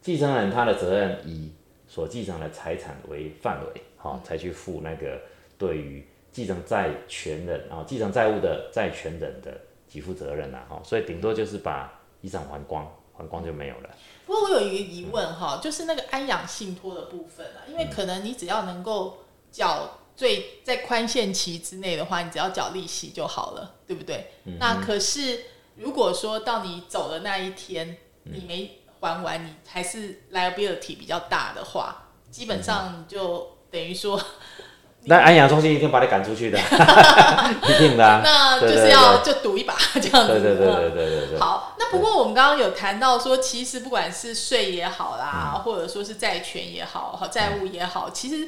[0.00, 1.52] 继承人他的责任以
[1.88, 5.20] 所继承的财产为范围，好，才去负那个
[5.58, 9.52] 对于继承债权人啊，继承债务的债权人的
[9.88, 10.64] 给付责任啦。
[10.68, 13.90] 哈，所以顶多就是把遗产还光，还光就没有了。
[14.26, 19.18] 不过我有一个疑问哈，就是那个安养信托的部分啊，因为可能你只要能够
[19.50, 24.32] 缴最在宽限期之内的话，你只要缴利息就好了，对不对？
[24.58, 25.44] 那可是
[25.76, 34.20] 如果说到你走的那一天，你没还完，你还是 liability 比较大的话，基本上就等于说。
[35.04, 36.58] 那安阳中心一定把你赶出去的，
[37.64, 38.04] 一定的。
[38.22, 40.38] 那就是要就赌一把这样子。
[40.38, 41.38] 对对对对对对对。
[41.38, 48.46] 好，那不过我们刚刚有谈到说，其实不管是税也好啦，或者说是债权也好，好债务也好，其实。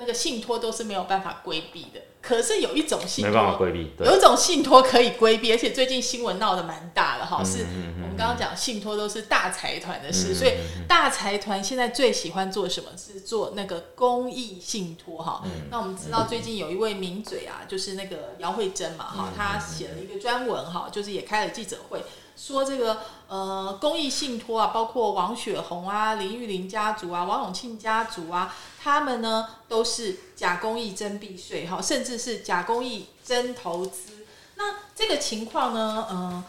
[0.00, 7.66] 那个信托都是没有办法规避的，可是有一种信托没办法规避，有一种信托可以规避，而且最近新闻闹得蛮大的哈，是
[8.02, 10.54] 我们刚刚讲信托都是大财团的事，所以
[10.88, 12.88] 大财团现在最喜欢做什么？
[12.96, 15.42] 是做那个公益信托哈。
[15.70, 22.02] 那我们知道最近有一位名嘴啊，就是那个姚慧珍嘛哈，她写了一个专文哈，就是也开了记者会。
[22.42, 34.24] 说这个呃公益信托啊，包括王雪红啊、林玉玲家族啊、王永庆家族啊，他们呢都是假公益真避税哈，甚至是假公益真投资。
[34.54, 36.44] 那这个情况呢，呃，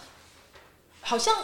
[1.01, 1.35] 好像。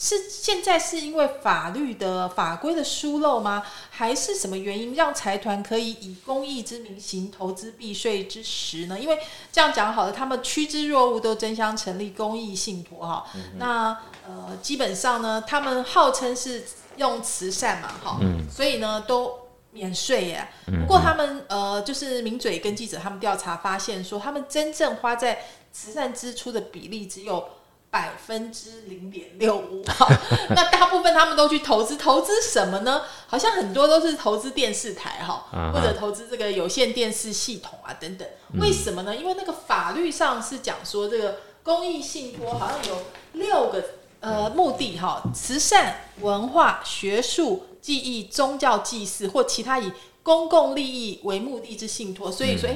[0.00, 3.64] 是现在是因为法律的法规的疏漏吗？
[3.90, 8.96] 还是什么原因让财团可以以公益之名行投资避税之实呢？
[8.96, 9.18] 因为
[9.50, 13.26] 这样讲好了，他们趋之若鹜，都争相成立公益信托哈。
[13.56, 16.62] 那呃，基本上呢，他们号称是
[16.94, 19.36] 用慈善嘛哈，所以呢都
[19.72, 20.48] 免税耶。
[20.80, 25.40] 不过他们呃，就是名嘴跟记者他们调查发现说，他们真正花在
[25.72, 27.48] 慈善支出的比例只有。
[27.90, 29.82] 百分之零点六五，
[30.54, 33.02] 那大部分他们都去投资，投资什么呢？
[33.26, 38.28] 好像很多都是投资电视台哈，或者投资这个有线电视系统啊等等。
[38.60, 39.16] 为什么呢？
[39.16, 43.82] 因为那个法律上是讲说，这个公益信托好像有六个
[44.20, 49.90] 呃目的哈：慈善、文化、学术、记忆、宗教、祭祀或其他以
[50.22, 52.30] 公共利益为目的之信托。
[52.30, 52.68] 所以说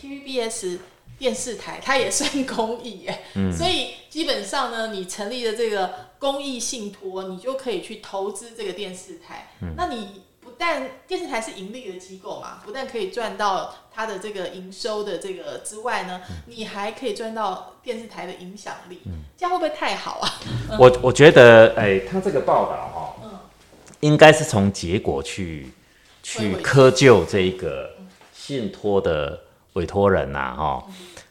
[0.00, 0.78] ，TVBS。
[1.18, 3.22] 电视台它也算公益耶，
[3.56, 9.48] 所以基本上呢，你成立了这个公益信托，你就可以去投资这个电视台。
[9.76, 19.00] 那你不但电视台是盈利的机构嘛，不但可以赚到它的这个营收的这个之外呢，你还可以赚到电视台的影响力。
[19.38, 20.28] 这样会不会太好啊？
[20.78, 23.40] 我我觉得，哎，他这个报道哈，
[24.00, 25.70] 应该是从结果去
[26.24, 27.90] 去苛究这一个
[28.34, 29.43] 信托的。
[29.74, 30.84] 委托人呐，哈，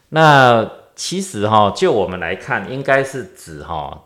[0.10, 4.04] 那其实哈，就我们来看，应该是指哈，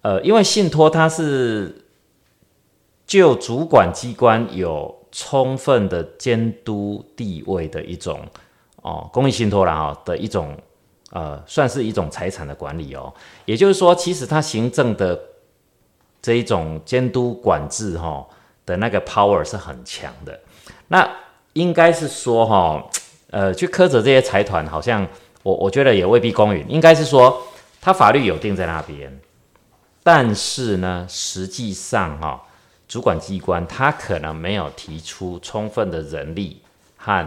[0.00, 1.84] 呃，因为信托它是
[3.06, 8.20] 就主管机关有充分的监督地位的一种
[8.82, 10.56] 哦，公益信托啦哈的一种
[11.10, 13.12] 呃，算是一种财产的管理哦。
[13.44, 15.20] 也就是说，其实它行政的
[16.22, 18.24] 这一种监督管制哈
[18.64, 20.40] 的那个 power 是很强的。
[20.86, 21.06] 那
[21.54, 22.88] 应该是说哈。
[23.32, 25.08] 呃，去苛责这些财团，好像
[25.42, 26.66] 我我觉得也未必公允。
[26.68, 27.42] 应该是说，
[27.80, 29.20] 他法律有定在那边，
[30.02, 32.42] 但是呢，实际上哈，
[32.86, 36.60] 主管机关他可能没有提出充分的人力
[36.98, 37.26] 和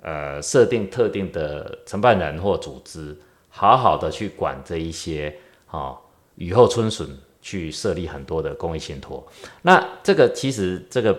[0.00, 3.14] 呃设定特定的承办人或组织，
[3.50, 5.94] 好好的去管这一些哈
[6.36, 7.06] 雨后春笋，
[7.42, 9.22] 去设立很多的公益信托。
[9.60, 11.18] 那这个其实这个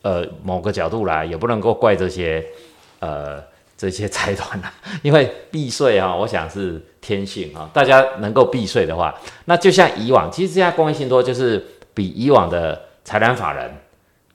[0.00, 2.42] 呃某个角度来，也不能够怪这些。
[2.98, 3.42] 呃，
[3.76, 7.68] 这些财团啊，因为避税啊， 我想是天性啊。
[7.72, 13.70] 大家能够避税的话，那就像以往，其实这家公益信托就是比以往的财团法人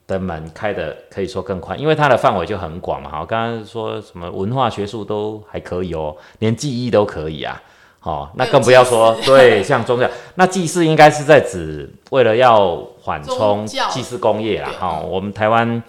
[0.06, 3.10] 的门开的可以说更宽，因为它的范围就很广嘛。
[3.10, 7.60] 好，刚刚说什么文化学术都还可以哦，连记忆都可以啊。
[7.98, 14.70] 好，那更不要说对像宗教， 那祭祀应该是在指为了要缓冲祭祀工业啦。
[14.78, 15.82] 哈，我们台湾。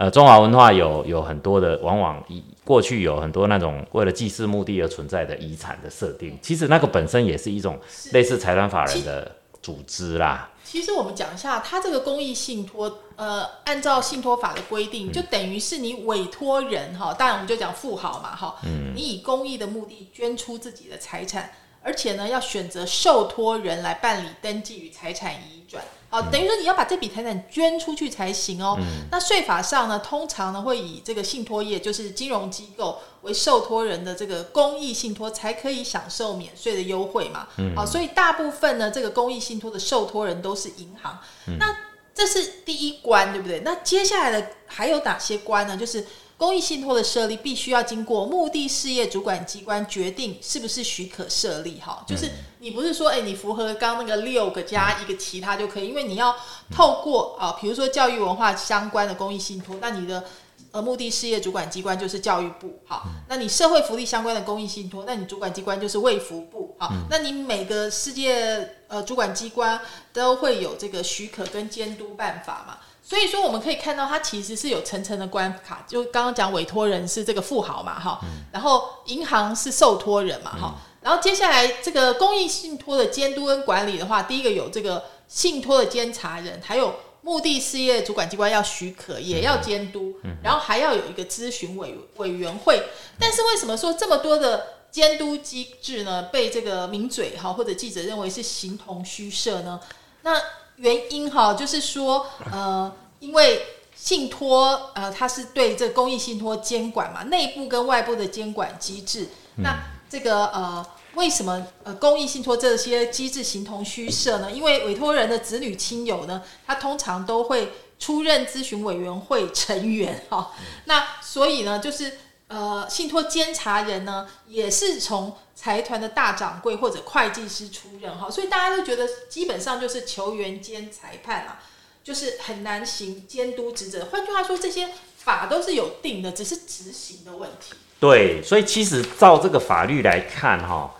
[0.00, 7.78] 呃，中华文化有有很多的，往往以过去有很多那种为了祭祀目的而存在的遗产的设定，其实那个本身也是一种
[8.12, 9.30] 类似财团法人的
[9.62, 10.48] 组织啦。
[10.64, 18.56] 其实我们讲一下，它这个公益信托，呃，按照信托法的规定，就等于是你委托人哈，当然我们就讲富豪嘛哈，
[18.94, 21.50] 你以公益的目的捐出自己的财产。
[21.82, 25.82] 而且呢，要选择受托人来办理登记与财产移转。
[26.10, 28.76] 好，等于说你要把这笔财产捐出去才行哦。
[29.12, 37.46] 那税法上呢，通常呢会以这个信托业，就是金融机构为受托人的这个公益信托，才可以享受免税的优惠嘛。
[37.76, 41.16] 好，所以大部分呢，这个公益信托的受托人都是银行。
[41.58, 41.76] 那
[42.12, 43.60] 这是第一关，对不对？
[43.60, 45.76] 那接下来的还有哪些关呢？
[45.76, 46.04] 就是
[46.40, 51.78] 公益信托的设立，必须要经过目的事业主管机关决定是不是许可设立。
[51.78, 52.30] 哈，就是
[52.60, 56.34] 你不是说，哎，你符合刚那个六个加一个其他就可以，因为你要
[56.74, 60.24] 透过啊，比如说教育文化相关的公益信托，那你的。
[60.72, 69.80] 呃，目的事业主管机关就是教育部，好，那你社会福利相关的公益信托，那你主管机关就是卫福部，好，那你每个世界呃主管机关
[70.12, 72.78] 都会有这个许可跟监督办法嘛，
[73.10, 78.20] 所以说我们可以看到它其实是有层层的关卡，就刚刚讲委托人是这个富豪嘛，哈，
[78.52, 86.94] 然后银行是受托人嘛，哈，然后接下来这个公益信托的监督跟管理的话，第一个有这个信托的监察人，还有。
[87.22, 92.82] 目的事业主管机关要许可，也要监督，然后还要有一个咨询委委员会。
[93.18, 96.22] 但是为什么说这么多的监督机制呢？
[96.32, 99.78] 被这个名嘴哈或者记者认为是形同虚设呢？
[100.22, 100.34] 那
[100.80, 103.62] 原因哈就是说，呃，因为
[103.94, 109.78] 信托呃它是对这公益信托监管嘛，内部跟外部的监管机制，那
[110.10, 110.84] 这个呃。
[111.14, 114.48] 为什么呃公益信托这些机制形同虚设呢？
[114.48, 120.52] 因为委托人的子女亲友呢，他通常都会出任咨询委员会成员哈。
[120.84, 122.16] 那所以呢，就是
[122.50, 128.28] 呃信托监察人呢，也是从财团的大掌柜或者会计师出任哈。
[128.28, 131.62] 所以大家都觉得基本上就是球员兼裁判啊，
[132.02, 134.06] 就是很难行监督职责。
[134.06, 137.74] 换句话说，这些法都是有定的，只是执行的问题。
[138.00, 140.92] 对，所以其实照这个法律来看哈。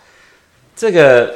[0.76, 1.34] 这个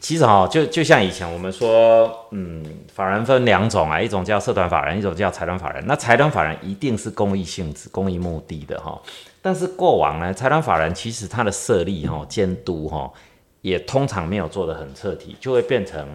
[0.00, 2.64] 其实哈，就就像以前我们说，嗯，
[2.94, 5.84] 法人分两种啊，一种叫社团法人，一种叫财团法人。
[5.86, 9.00] 那财团法人一定是公益性质、公益目的的哈。
[9.42, 13.12] 但是过往呢，财团法人其实它的设立哈、监督哈，
[13.60, 16.08] 也通常没有做得很彻底，就会变成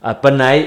[0.00, 0.64] 啊，本来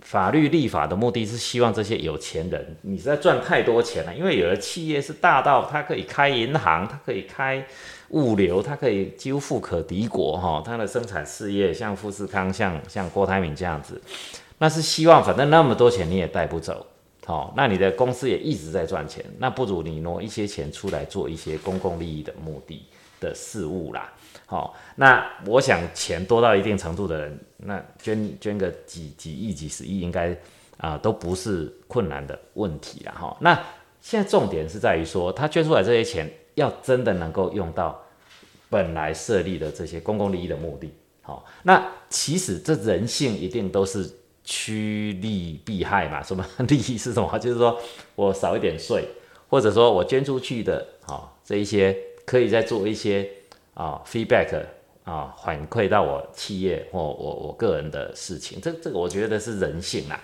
[0.00, 7.66] 法律立法的目的是希望这些有钱人，你实在赚太多钱了，因为有的企业是大到它可以开银行，它可以开。
[8.12, 14.00] 物流它可以几乎富可敌国哈，它的生产事业像富士康、像像郭台铭这样子，
[14.56, 16.86] 那是希望反正那么多钱你也带不走，
[17.28, 22.86] 好，那你的公司也一直在赚钱，那不如你挪一些钱出来做一些公共利益的目的
[23.20, 24.10] 的事物啦，
[24.46, 30.34] 好，那我想钱多到一定程度的人，那捐捐个几几亿、几十亿应该
[30.78, 33.52] 啊都不是困难的问题啦，哈，那
[34.00, 36.26] 现在重点是在于说他捐出来这些钱。
[36.54, 37.96] 要真的能够用到
[38.68, 44.10] 本来设立的这些公共利益的目的，好，那其实这人性一定都是
[44.50, 46.22] 趋利避害嘛。
[46.22, 47.38] 什么 利益是什么？
[47.38, 47.78] 就是说
[48.14, 49.06] 我少一点税，
[49.50, 51.94] 或者说我捐出去的，好这一些
[52.24, 53.28] 可以再做一些
[53.74, 54.64] 啊 feedback
[55.04, 58.58] 啊反馈到我企业或我我个人的事情。
[58.62, 60.18] 这这个我觉得是人性啦。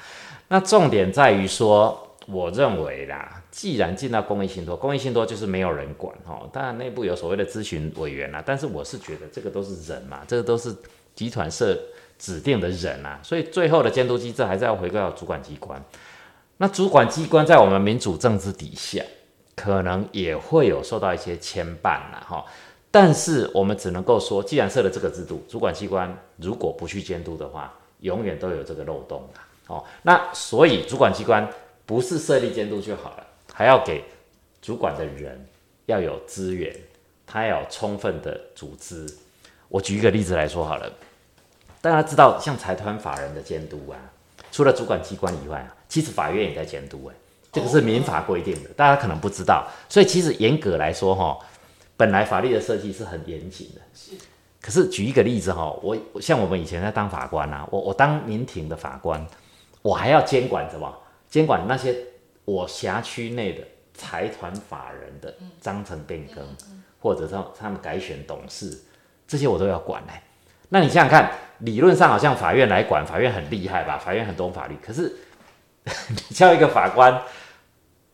[0.49, 2.01] 那重点在于说。
[2.27, 10.75] 我认为啦，既然进到公益信托，公益信托就是没有人管哈，当然内部有所谓的咨询委员啦，但是我是觉得这个都是人嘛，这个都是
[11.15, 11.79] 集团社
[12.19, 15.83] 指定的人啊，所以最后的监督机制还是要回归到主管机关。
[16.59, 19.05] 那主管机关在我们民主政治底下，
[19.57, 22.45] 可能也会有受到一些牵绊啦哈，
[22.91, 29.41] 但是我们只能够说，既然设了这个制度，主管机关如果不去监督的话，永远都有这个漏洞的
[29.75, 29.85] 哦。
[30.03, 31.49] 那所以主管机关。
[31.87, 34.03] 不是设立监督就好了，还要给
[34.63, 35.39] 主管的人
[35.85, 36.75] 要有资源，
[37.27, 39.07] 他要有充分的组织。
[39.69, 40.91] 我举一个例子来说好了，
[41.85, 44.01] 大家知道像财团法人的监督啊，
[44.51, 47.15] 除了主管机关以外啊，其实法院也在监督哎，
[47.53, 49.69] 这个是民法规定的，大家可能不知道。
[49.87, 51.39] 所以其实严格来说哈，
[51.95, 53.83] 本来法律的设计是很严谨的。
[54.63, 59.23] 可是举一个例子哈，我像我们以前在当法官啊，我我当民庭的法官，
[59.83, 60.91] 我还要监管什么？
[61.29, 61.95] 监管那些
[62.47, 63.63] 我辖区内的
[63.93, 66.43] 财团法人的章程变更，
[66.99, 68.75] 或者说他们改选董事，
[69.29, 70.15] 这些我都要管嘞。
[70.69, 73.99] 那你想想看，理论上好像法院来管，法院很厉害吧？
[73.99, 75.15] 法院很懂法律，可是
[75.85, 77.23] 你叫一个法官，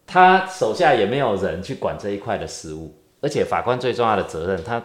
[0.06, 4.82] 他手下也没有人去管这一块的事务，而且法官最重要的责任，他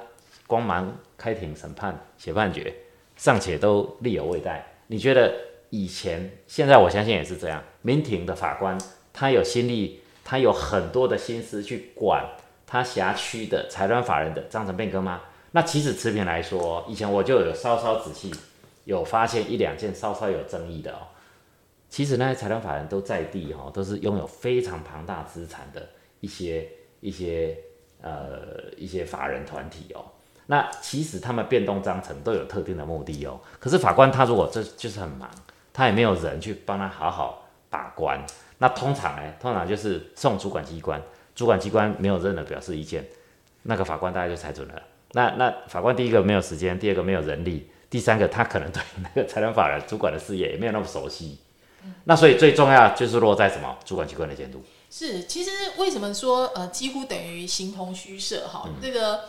[0.47, 2.73] 光忙开庭审判、写判决，
[3.15, 4.65] 尚且都力有未逮。
[4.87, 5.33] 你觉得？
[5.71, 7.61] 以前、现在，我相信也是这样。
[7.81, 8.77] 民庭的法官，
[9.11, 12.23] 他有心力，他有很多的心思去管
[12.65, 15.21] 他辖区的财团法人的章程变更吗？
[15.55, 18.29] 那其实持平来说，以前我就有稍稍仔细
[18.83, 21.07] 有发现一两件稍稍有争议的哦。
[21.89, 25.87] 其实那些财团法人都在地哈，都是拥有非常庞大资产的
[26.19, 26.67] 一些
[26.99, 27.57] 一些
[28.01, 30.03] 呃一些法人团体哦。
[30.47, 33.39] 那其实他们变动章程都有特定的目的哦。
[33.57, 35.31] 可是法官他如果这就是很忙，
[35.71, 38.21] 他也没有人去帮他好好把关。
[38.57, 41.01] 那通常呢，通常就是送主管机关，
[41.33, 43.07] 主管机关没有任何表示意见，
[43.63, 44.81] 那个法官大概就裁准了。
[45.11, 51.37] 那那法官第一个没有时间，第二个没有人力，第三个他可能对那个财产法人主管的事业也没有那么熟悉。
[52.05, 53.77] 那所以最重要就是落在什么？
[53.85, 54.63] 主管机关的监督。
[54.89, 58.47] 是，其实为什么说呃几乎等于形同虚设？
[58.47, 59.21] 哈，这个。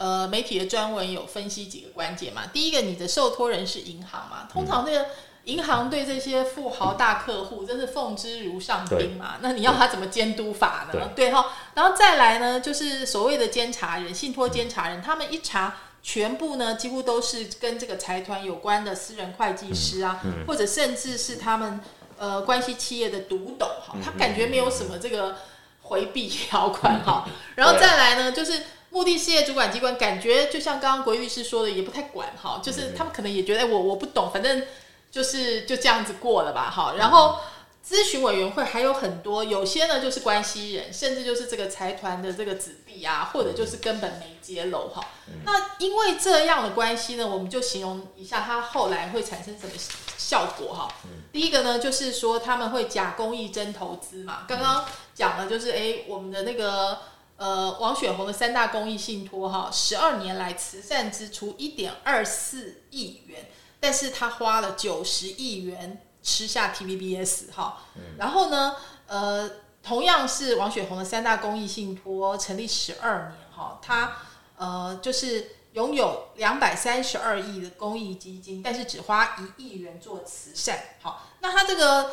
[0.00, 2.46] 呃，媒体的专文有分析几个关键嘛？
[2.52, 4.48] 第一个，你的受托人是银行嘛？
[4.48, 5.06] 通常这个
[5.48, 9.36] 银行对这些富豪大客户真是奉之如上宾嘛？
[9.40, 11.10] 那你要他怎么监督法呢？
[11.16, 21.80] 对哈，然后再来呢，就是所谓的监察人、信托监察人，他们一查，全部呢几乎都是跟这个财团有关的私人会计师啊，或者甚至是他们
[22.18, 25.36] 呃关系企业的独董哈，他感觉没有什么这个
[25.82, 28.62] 回避条款哈，然后再来呢，就是。
[28.90, 34.62] 目的事业主管机关感觉就像刚刚国律师说的，也不太管哈，就是他们可能也觉得我我不懂，反正
[35.10, 36.94] 就是就这样子过了吧哈。
[36.96, 37.38] 然后
[37.86, 45.00] 咨询委员会还有很多，有些呢就是关系人，甚至就是这个财团的这个子弟啊，或者就是根本没揭露哈。
[45.44, 49.72] 那因为这样的关系呢，我们就形容一下它后来会产生什么
[50.16, 50.88] 效果哈。
[51.32, 54.44] 第一个呢，就是说他们会假公益真投资嘛。
[54.46, 54.84] 刚刚
[55.14, 56.98] 讲了就是哎，我们的那个。
[57.38, 63.48] 呃，王雪红的三大公益信托哈，十二年来慈善支出一点二四亿元，
[63.80, 67.82] 但是他花了九十亿元吃下 TVBS 哈，
[68.16, 68.76] 然后呢，
[69.06, 69.50] 呃，
[69.82, 74.12] 同样是王雪红的三大公益信托成立十二年哈，他
[74.56, 82.10] 呃就是拥有两百三十二亿的公益基金，但是只花一亿元做慈善，好，那他这个。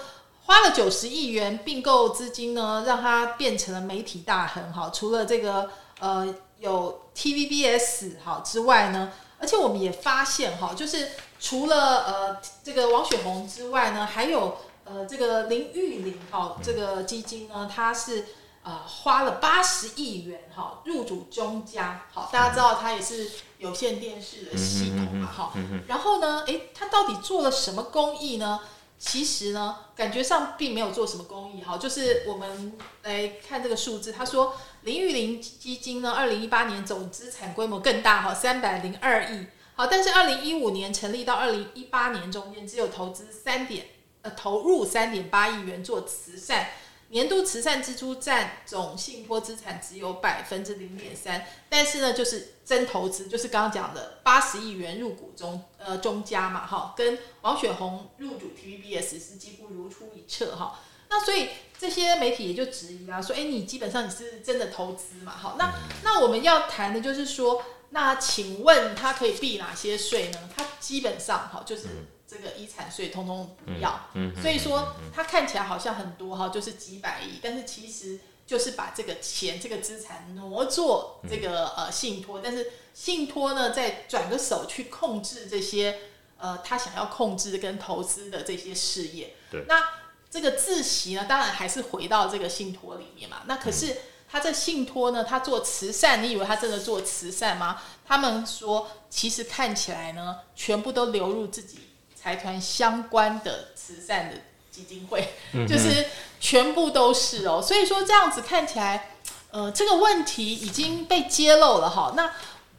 [0.48, 4.92] 花了九十亿元并购资金呢，让它变成了媒体大亨哈。
[4.94, 11.10] 除了这个呃有 TVBS 哈之外呢，而且我们也发现哈，就是
[11.40, 18.26] 除了呃这个王雪红之外呢，还有呃这个林玉玲哈这个基金呢，它是
[18.64, 22.06] 呃花了八十亿元哈入主中家。
[22.12, 25.54] 好，大家知道它也是有线电视的系统嘛哈。
[25.88, 28.60] 然后呢，诶，它到底做了什么公益呢？
[28.98, 43.88] 其实呢，感觉上并没有做什么公益哈，就是我们来看这个数字，他说林玉玲基金呢，二零一八年总资产规模更大哈，三百零二亿，好，但是二零一五年成立到二零一八年中间，只有投资三点
[44.22, 46.70] 呃投入三点八亿元做慈善。
[47.10, 60.80] 年度慈善支出占总信托资产只有百分之零点三，但是呢，就是真投资，就是刚刚讲的八十亿元入股中呃中加嘛哈，跟王雪红入主 TVBS 是几乎如出一辙哈。
[61.08, 65.32] 那所以这些媒体也就质疑啊，说哎，你基本上你是真的投资嘛？
[65.32, 65.72] 好，那
[66.04, 67.64] 那我们要谈的就是说，
[67.96, 70.50] 那请问他可以避哪些税呢？
[70.56, 71.88] 他基本上哈就是。
[72.28, 74.10] 这个遗产税通通不要，
[74.42, 86.00] 所以说他看起来好像很多哈，就是几百亿，但是其实就是把这个钱、这个资产挪作这个呃信托，但是信托呢再转个手去控制这些
[86.40, 89.36] 呃他想要控制跟投资的这些事业。
[89.52, 89.84] 对，那
[90.28, 93.44] 这个自习呢，当然还是回到这个信托里面嘛。
[93.46, 93.96] 那可是
[94.36, 97.82] 他这信托呢，他做慈善，你以为他真的做慈善吗？
[98.06, 101.80] 他们说，其实看起来呢，全部都流入自己。
[102.14, 104.36] 财团相关的慈善的
[104.70, 106.08] 基金会，就是
[106.42, 109.12] 全部都是哦，所以说这样子看起来，
[109.52, 112.14] 呃，这个问题已经被揭露了哈。
[112.18, 112.34] 那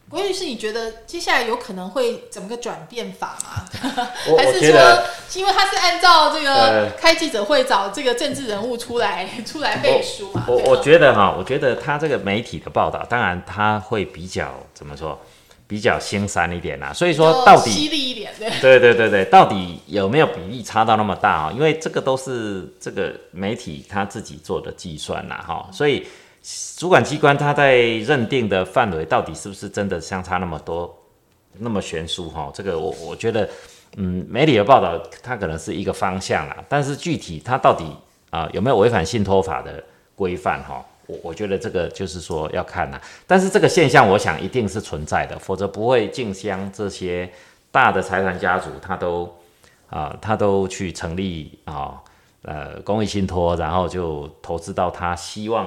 [0.09, 4.07] 国律师，你觉得接下来有可能会怎么个转变法吗？
[4.37, 5.03] 还是说，
[5.35, 10.45] 因为他是按照这个开记者会找这个政治人物出来 出来背书嘛？
[10.47, 15.19] 我我觉得哈，我觉得他这个媒体的报道，当然他会比较怎么说？
[15.69, 18.31] 比较心酸一点啦，所以说到底犀利一点，
[18.61, 21.51] 对对对对，到底有没有比例差到那么大啊？
[21.53, 26.07] 因为这个都是这个媒体他自己做的计算啦，哈，所以
[26.77, 30.97] 主管机关他在认定的范围到底是不是真的相差那么多，
[31.59, 32.51] 那么悬殊哈？
[32.53, 33.49] 这个我我觉得，
[33.95, 37.85] 嗯，媒体的报道它可能是一个方向啦，但是具体它到底
[38.29, 39.83] 啊有没有违反信托法的
[40.15, 40.85] 规范哈？
[41.07, 47.29] 我我觉得这个就是说要看呐，但是这个现象我想一定是存在的，否则不会竞相这些
[47.71, 49.33] 大的财团家族他都
[49.89, 51.95] 啊他都去成立啊
[52.43, 55.65] 呃公益信托，然后就投资到他希望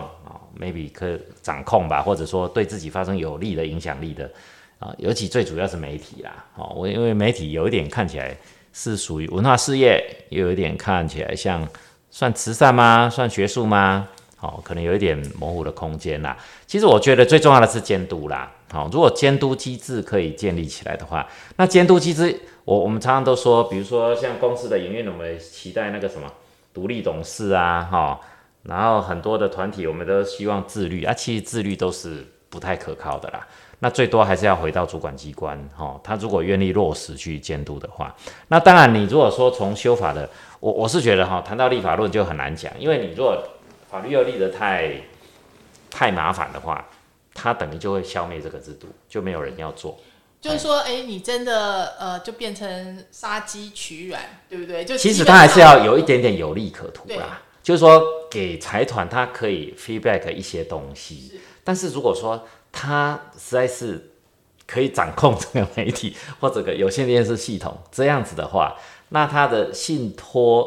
[0.59, 4.31] maybe 可掌控吧，或者说对自己发生有利的影响力的
[4.79, 8.35] 啊，尤其最主要是媒体啦，哦，我因为媒体有一点看起来
[8.73, 11.69] 是属于文化事业，又有一点看起来像
[12.11, 13.11] 算慈善吗？
[13.11, 14.09] 算学术吗？
[14.37, 16.35] 好，可能有一点模糊的空间啦。
[16.67, 18.51] 其实我觉得最重要的是监督啦。
[18.73, 26.33] 好，如果监督机制可以建立起来的话，那监督机制，我我们常常都说，比如说像公司的营运，我们期待那个什么
[26.73, 28.19] 独立董事啊，哈，
[28.63, 33.47] 然后很多的团体，我们都希望自律啊，其实自律都是不太可靠的啦。
[33.83, 38.15] 那最多还是要回到主管机关，哈，他如果愿意落实去监督的话，
[38.49, 40.29] 那当然你如果说从修法的，
[40.61, 43.43] 我我是觉得哈，谈到立法论就很难讲，因为你如果
[43.91, 44.93] 法律要立得太
[45.91, 46.85] 太麻烦的话，
[47.33, 49.99] 它等于就会消灭这个制度，就没有人要做。
[50.43, 54.85] 就是说，哎，你真的呃，就变成杀鸡取卵，对不对？
[54.85, 57.41] 就其实他还是要有一点点有利可图啦。
[57.71, 64.11] 就是说，给财团他可以 feedback 一些东西，但是如果说他实在是
[64.67, 68.77] 可以掌控这个媒体 或者个有线电视系统这样子的话，
[69.11, 70.67] 那他的信托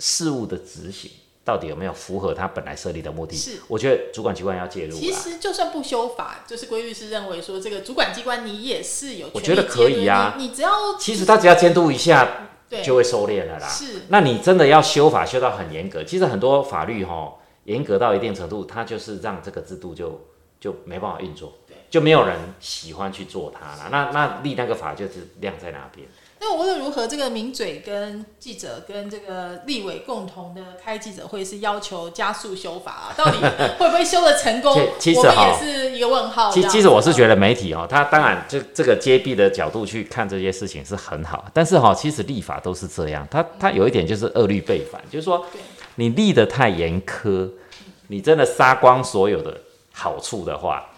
[0.00, 1.10] 事务的执行
[1.42, 3.34] 到底有没有符合他本来设立的目的？
[3.34, 4.94] 是，我觉得主管机关要介入。
[4.94, 10.34] 其实就算不修法，就是规律是认为说这个主管机关你也是有，我觉得可以啊。
[10.36, 12.50] 你只要其实他只要监督一下，
[12.82, 13.68] 就会收敛了啦。
[13.68, 20.20] 是，那你真的要修法修到很严格，其实很多法律哈严格到一定程度，它就是让这个制度就。
[20.60, 21.52] 就没办法运作，
[21.88, 23.88] 就没有人喜欢去做它了。
[23.92, 26.04] 那那立那个法就是晾在哪边。
[26.40, 33.38] 那无论如何，这个名嘴跟记者跟这个立委共同的开记者会，是要求加速修法啊，到底
[33.78, 34.74] 会不会修的成功？
[34.98, 36.50] 其实也是一个问号。
[36.50, 45.44] 其其实我是觉得媒体哦，他当然就这个揭弊的角度去看这些事情是很好，但是哈，其实立法都是这样，他他有一点就是恶律背反，就是说
[45.96, 47.50] 你立的太严苛，
[48.06, 49.56] 你真的杀光所有的。
[49.90, 50.88] 好处的话，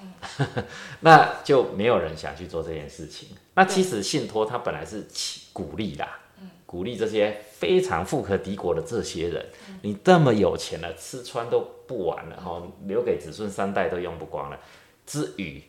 [1.01, 3.29] 那就没有人想去做这件事情。
[3.61, 5.07] 那其实信托它本来是
[5.53, 6.19] 鼓励啦，
[6.65, 9.47] 鼓励这些非常富可敌国的这些人，
[9.83, 14.59] 你这么有钱了，吃穿都不完了哈，留给子孙三代都用不光了。
[15.07, 15.63] 之余，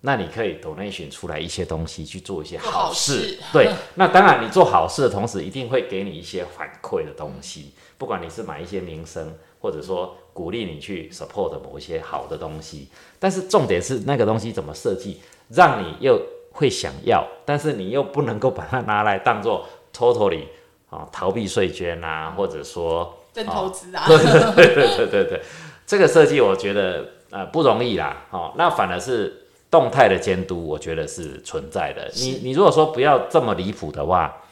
[0.00, 3.38] 那你可以 donation 出来一些东西去做一些好事。
[3.52, 9.32] 对， 那当然你做好事的同时，一定会给你一些反馈的东西，不管你是买一些名声。
[9.60, 12.86] 或者说鼓励你去 support 某一些好的东西，
[13.18, 16.16] 但是重点是那个东西怎么设计，让你又
[16.58, 20.44] 会想要，但是你又不能够把它拿来当做 totally
[20.90, 25.42] 啊逃避税捐啊，或者说真投资啊， 对对对对对对，
[25.86, 32.10] 这个设计我觉得呃不容易啦，哦，那反而是动态的监督，我觉得是存在的。
[32.16, 34.42] 你你如果说不要这么离谱的话。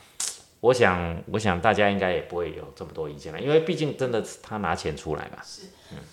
[0.60, 5.38] 我想，我想大家应该也不会有这么多意见了，因为毕竟真的他拿钱出来嘛。
[5.44, 5.62] 是，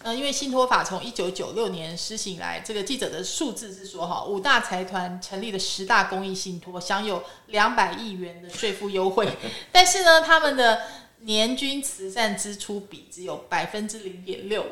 [0.03, 9.27] 嗯，因为信托法从一九九六年施行来，这个记者的数字是说，哈，五大财团成立的十大公益信托享有两百亿元的税负优惠，
[9.71, 10.81] 但是呢，他们的
[11.25, 14.67] 年均慈善支出比只有百分之零点六五。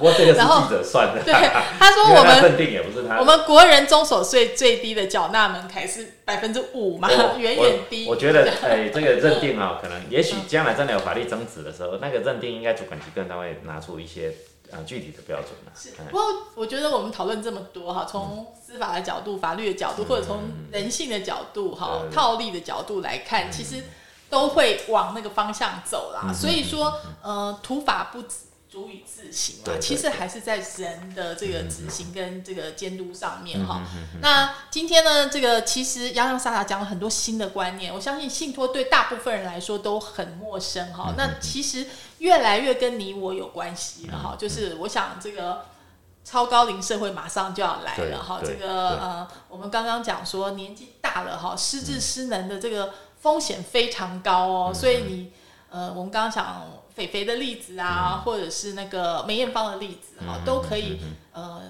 [0.00, 1.22] 我这个是记者算的。
[1.22, 1.32] 对，
[1.78, 3.20] 他说我们认定也不是他。
[3.20, 7.08] 我们国人中所税最低的缴纳门槛是百分之五嘛，
[7.38, 8.06] 远远低。
[8.08, 14.34] 我觉得， 哎，这个认定啊，可能也许将来真的有法律争执的时候，那个认定应该主管机关他会拿出一些
[14.72, 15.72] 呃具体的标准了。
[15.76, 15.90] 是。
[16.10, 16.24] 不过
[16.56, 20.40] 我觉得我们讨论这么多哈，从司法的角度、法律的角度，或者从
[20.72, 23.84] 人性的角度哈、套利的角度来看，其实
[24.34, 26.32] 都会往那个方向走啦。
[26.32, 28.24] 所以说，呃，土法不。
[28.74, 29.78] 足以自行啊？
[29.80, 33.80] 其实还是在人的这个执行跟这个监督上面哈。
[34.20, 41.14] 那今天呢，这个其实洋洋洒洒讲了很多新的观念，我相信信托对大部分人来说都很陌生哈。
[41.16, 41.86] 那其实
[42.18, 44.34] 越来越跟你我有关系了哈。
[44.36, 45.66] 就是我想这个
[46.24, 48.40] 超高龄社会马上就要来了哈。
[48.44, 52.92] 这个呃，我们刚刚讲说年纪大了哈，失智失能的这个
[53.24, 54.72] 风险非常高哦。
[54.72, 55.32] 所以你
[55.70, 56.62] 呃，我们刚刚讲。
[56.94, 61.00] 肥肥的例子啊，或者是那个梅艳芳的例子啊，都可以
[61.32, 61.62] 呃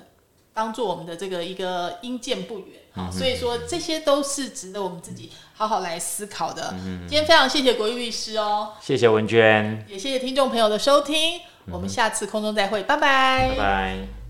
[0.52, 6.74] 当做我们的这个一个因见不远啊，所以说这些都是值得我们自己好好来思考的。
[7.08, 11.40] 今天非常谢谢国玉律师哦，谢谢文娟，也谢谢听众朋友的收听，
[11.70, 14.23] 我们下次空中再会，拜拜，拜拜。